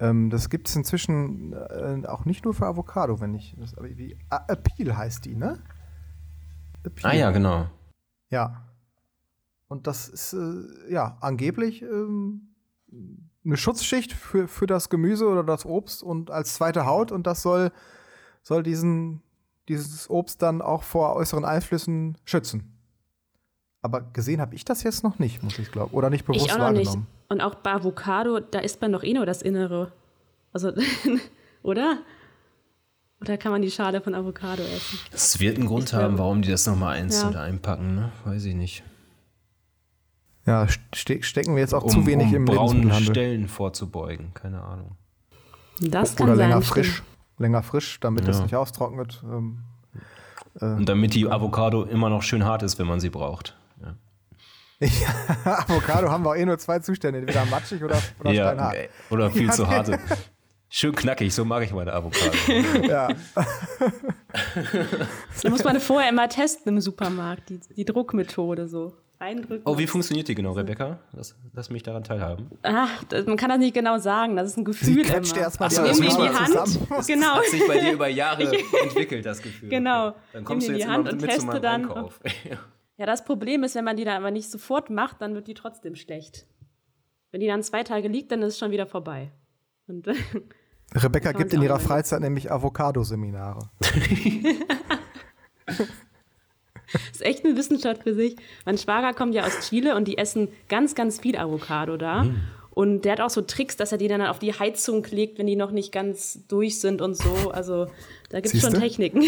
Ähm, 0.00 0.30
das 0.30 0.50
gibt 0.50 0.68
es 0.68 0.74
inzwischen 0.74 1.52
äh, 1.52 2.04
auch 2.08 2.24
nicht 2.24 2.44
nur 2.44 2.54
für 2.54 2.66
Avocado, 2.66 3.20
wenn 3.20 3.34
ich. 3.34 3.54
Das, 3.56 3.76
wie, 3.80 4.16
Appeal 4.28 4.96
heißt 4.96 5.24
die, 5.24 5.36
ne? 5.36 5.60
Appeal. 6.82 7.12
Ah 7.12 7.14
ja, 7.14 7.30
genau. 7.30 7.66
Ja. 8.30 8.64
Und 9.72 9.86
das 9.86 10.06
ist 10.06 10.34
äh, 10.34 10.92
ja 10.92 11.16
angeblich 11.22 11.80
ähm, 11.80 12.54
eine 13.42 13.56
Schutzschicht 13.56 14.12
für, 14.12 14.46
für 14.46 14.66
das 14.66 14.90
Gemüse 14.90 15.26
oder 15.26 15.42
das 15.42 15.64
Obst 15.64 16.02
und 16.02 16.30
als 16.30 16.52
zweite 16.52 16.84
Haut 16.84 17.10
und 17.10 17.26
das 17.26 17.40
soll, 17.40 17.72
soll 18.42 18.62
diesen, 18.62 19.22
dieses 19.68 20.10
Obst 20.10 20.42
dann 20.42 20.60
auch 20.60 20.82
vor 20.82 21.16
äußeren 21.16 21.46
Einflüssen 21.46 22.18
schützen. 22.26 22.78
Aber 23.80 24.02
gesehen 24.02 24.42
habe 24.42 24.54
ich 24.54 24.66
das 24.66 24.82
jetzt 24.82 25.02
noch 25.02 25.18
nicht, 25.18 25.42
muss 25.42 25.58
ich 25.58 25.72
glauben. 25.72 25.94
Oder 25.94 26.10
nicht 26.10 26.26
bewusst 26.26 26.44
ich 26.44 26.52
auch 26.52 26.58
noch 26.58 26.72
Nicht. 26.72 26.94
Und 27.30 27.40
auch 27.40 27.54
bei 27.54 27.72
Avocado, 27.72 28.40
da 28.40 28.58
isst 28.58 28.82
man 28.82 28.92
doch 28.92 29.02
eh 29.02 29.14
nur 29.14 29.24
das 29.24 29.40
Innere. 29.40 29.90
Also, 30.52 30.70
oder? 31.62 31.96
Oder 33.22 33.38
kann 33.38 33.52
man 33.52 33.62
die 33.62 33.70
Schale 33.70 34.02
von 34.02 34.14
Avocado 34.14 34.62
essen? 34.64 34.98
Es 35.12 35.40
wird 35.40 35.56
einen 35.56 35.66
Grund 35.66 35.88
ich 35.88 35.94
haben, 35.94 36.18
warum 36.18 36.42
die 36.42 36.50
das 36.50 36.66
nochmal 36.66 36.98
einzeln 36.98 37.32
ja. 37.32 37.40
einpacken, 37.40 37.94
ne? 37.94 38.12
Weiß 38.26 38.44
ich 38.44 38.54
nicht. 38.54 38.84
Ja, 40.46 40.66
ste 40.94 41.22
stecken 41.22 41.54
wir 41.54 41.62
jetzt 41.62 41.74
auch 41.74 41.84
um, 41.84 41.90
zu 41.90 42.06
wenig 42.06 42.28
um 42.28 42.34
im 42.34 42.44
braunen 42.44 42.92
Stellen 42.92 43.48
vorzubeugen, 43.48 44.34
keine 44.34 44.62
Ahnung. 44.62 44.96
Das 45.80 46.16
kann 46.16 46.28
Oder 46.28 46.36
länger 46.36 46.54
sein, 46.54 46.62
frisch, 46.62 46.92
stimmt. 46.94 47.08
länger 47.38 47.62
frisch, 47.62 48.00
damit 48.00 48.24
ja. 48.24 48.30
es 48.30 48.40
nicht 48.40 48.54
austrocknet. 48.54 49.22
Ähm, 49.24 49.58
äh, 50.60 50.64
Und 50.64 50.88
damit 50.88 51.14
die 51.14 51.28
Avocado 51.28 51.84
immer 51.84 52.10
noch 52.10 52.22
schön 52.22 52.44
hart 52.44 52.62
ist, 52.62 52.78
wenn 52.78 52.86
man 52.86 53.00
sie 53.00 53.10
braucht. 53.10 53.56
Ja. 53.80 53.94
Ja, 55.44 55.64
Avocado 55.68 56.10
haben 56.10 56.24
wir 56.24 56.30
auch 56.30 56.36
eh 56.36 56.44
nur 56.44 56.58
zwei 56.58 56.80
Zustände, 56.80 57.20
entweder 57.20 57.44
matschig 57.46 57.84
oder, 57.84 58.00
oder 58.18 58.32
ja, 58.32 58.48
steinhart. 58.48 58.76
Oder 59.10 59.30
viel 59.30 59.52
zu 59.52 59.68
hart. 59.68 59.90
Schön 60.68 60.94
knackig, 60.94 61.32
so 61.32 61.44
mag 61.44 61.62
ich 61.62 61.72
meine 61.72 61.92
Avocado. 61.92 62.32
ja. 62.88 63.08
da 65.42 65.50
muss 65.50 65.62
man 65.62 65.80
vorher 65.80 66.10
immer 66.10 66.28
testen 66.28 66.74
im 66.74 66.80
Supermarkt, 66.80 67.50
die, 67.50 67.60
die 67.76 67.84
Druckmethode 67.84 68.66
so 68.66 68.96
reindrücken. 69.22 69.62
Oh, 69.64 69.78
wie 69.78 69.86
funktioniert 69.86 70.28
die 70.28 70.34
genau, 70.34 70.52
Rebecca? 70.52 70.98
Lass, 71.12 71.36
lass 71.52 71.70
mich 71.70 71.82
daran 71.82 72.04
teilhaben. 72.04 72.50
Ach, 72.62 73.04
man 73.26 73.36
kann 73.36 73.48
das 73.48 73.58
nicht 73.58 73.74
genau 73.74 73.98
sagen. 73.98 74.36
Das 74.36 74.48
ist 74.48 74.58
ein 74.58 74.64
Gefühl. 74.64 75.04
Sie 75.04 75.10
immer. 75.10 75.36
erstmal 75.36 75.70
so, 75.70 75.84
die, 75.84 76.00
die 76.00 76.08
Hand. 76.10 76.68
Zusammen. 76.68 76.88
Genau. 77.06 77.36
Das 77.36 77.44
hat 77.44 77.50
sich 77.50 77.66
bei 77.66 77.78
dir 77.78 77.92
über 77.92 78.08
Jahre 78.08 78.42
entwickelt, 78.82 79.24
das 79.24 79.40
Gefühl. 79.40 79.68
Genau. 79.68 80.14
Dann 80.32 80.44
kommst 80.44 80.68
du 80.68 80.72
jetzt 80.72 80.84
die 80.84 80.88
Hand 80.88 81.10
und 81.10 81.18
teste 81.20 81.60
dann. 81.60 81.82
Einkauf. 81.82 82.20
ja, 82.96 83.06
das 83.06 83.24
Problem 83.24 83.64
ist, 83.64 83.74
wenn 83.74 83.84
man 83.84 83.96
die 83.96 84.04
dann 84.04 84.16
aber 84.16 84.30
nicht 84.30 84.50
sofort 84.50 84.90
macht, 84.90 85.22
dann 85.22 85.34
wird 85.34 85.46
die 85.48 85.54
trotzdem 85.54 85.94
schlecht. 85.94 86.46
Wenn 87.30 87.40
die 87.40 87.46
dann 87.46 87.62
zwei 87.62 87.82
Tage 87.82 88.08
liegt, 88.08 88.30
dann 88.32 88.42
ist 88.42 88.54
es 88.54 88.58
schon 88.58 88.70
wieder 88.70 88.86
vorbei. 88.86 89.30
Und 89.86 90.06
Rebecca 90.94 91.32
gibt 91.32 91.52
in 91.54 91.62
ihrer 91.62 91.80
Freizeit 91.80 92.20
nämlich 92.20 92.50
Avocado-Seminare. 92.50 93.70
Das 96.92 97.02
ist 97.12 97.22
echt 97.22 97.44
eine 97.44 97.56
Wissenschaft 97.56 98.02
für 98.02 98.14
sich. 98.14 98.36
Mein 98.64 98.78
Schwager 98.78 99.12
kommt 99.12 99.34
ja 99.34 99.44
aus 99.44 99.68
Chile 99.68 99.96
und 99.96 100.08
die 100.08 100.18
essen 100.18 100.48
ganz, 100.68 100.94
ganz 100.94 101.20
viel 101.20 101.36
Avocado 101.36 101.96
da. 101.96 102.24
Mm. 102.24 102.40
Und 102.74 103.02
der 103.02 103.12
hat 103.12 103.20
auch 103.20 103.30
so 103.30 103.42
Tricks, 103.42 103.76
dass 103.76 103.92
er 103.92 103.98
die 103.98 104.08
dann 104.08 104.22
auf 104.22 104.38
die 104.38 104.54
Heizung 104.58 105.04
legt, 105.10 105.38
wenn 105.38 105.46
die 105.46 105.56
noch 105.56 105.72
nicht 105.72 105.92
ganz 105.92 106.46
durch 106.48 106.80
sind 106.80 107.02
und 107.02 107.14
so. 107.16 107.50
Also 107.50 107.86
da 108.30 108.40
gibt 108.40 108.54
es 108.54 108.60
schon 108.62 108.72
Techniken. 108.74 109.22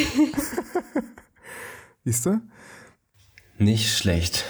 Siehst 2.05 2.27
du? 2.27 2.41
Nicht 3.57 3.97
schlecht. 3.97 4.45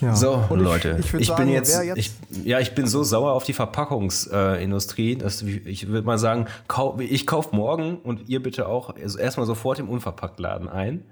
Ja. 0.00 0.14
So, 0.14 0.44
Und 0.50 0.58
ich- 0.60 0.64
Leute, 0.64 0.96
ich 1.00 1.06
ich, 1.06 1.12
bin 1.12 1.24
sagen, 1.24 1.48
jetzt, 1.50 1.76
wer 1.78 1.84
jetzt- 1.84 1.98
Ich, 1.98 2.10
ja, 2.44 2.60
ich 2.60 2.74
bin 2.74 2.86
so 2.86 3.02
sauer 3.02 3.32
auf 3.32 3.44
die 3.44 3.54
Verpackungsindustrie, 3.54 5.16
dass 5.16 5.40
ich- 5.42 5.66
ich 5.66 5.88
würde 5.88 6.06
mal 6.06 6.18
sagen, 6.18 6.46
kau, 6.68 6.98
ich 7.00 7.26
kaufe 7.26 7.56
morgen 7.56 7.96
und 7.98 8.28
ihr 8.28 8.42
bitte 8.42 8.68
auch 8.68 8.94
also 8.94 9.18
erstmal 9.18 9.46
sofort 9.46 9.78
im 9.78 9.88
Unverpacktladen 9.88 10.68
ein. 10.68 11.04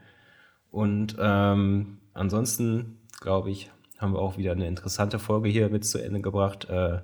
Und 0.70 1.16
ähm, 1.18 1.98
ansonsten, 2.14 2.98
glaube 3.20 3.50
ich, 3.50 3.70
haben 3.98 4.12
wir 4.12 4.20
auch 4.20 4.36
wieder 4.38 4.52
eine 4.52 4.66
interessante 4.66 5.18
Folge 5.18 5.48
hier 5.48 5.68
mit 5.68 5.84
zu 5.84 5.98
Ende 5.98 6.20
gebracht. 6.20 6.68
Äh, 6.68 7.00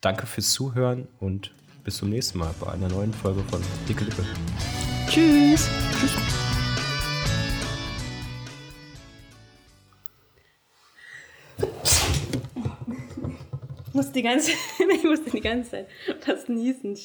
danke 0.00 0.26
fürs 0.26 0.52
Zuhören 0.52 1.08
und 1.20 1.52
bis 1.84 1.96
zum 1.96 2.10
nächsten 2.10 2.38
Mal 2.38 2.54
bei 2.60 2.72
einer 2.72 2.88
neuen 2.88 3.12
Folge 3.12 3.42
von 3.50 3.60
Dicke 3.88 4.04
Lippe. 4.04 4.24
Tschüss. 5.08 5.68
Ich 13.86 13.94
muss 13.94 14.12
die 14.12 14.22
ganze, 14.22 14.52
ich 14.94 15.04
musste 15.04 15.30
die 15.30 15.40
ganze 15.40 15.70
Zeit 15.70 15.88
fast 16.20 16.48
niesen. 16.48 16.96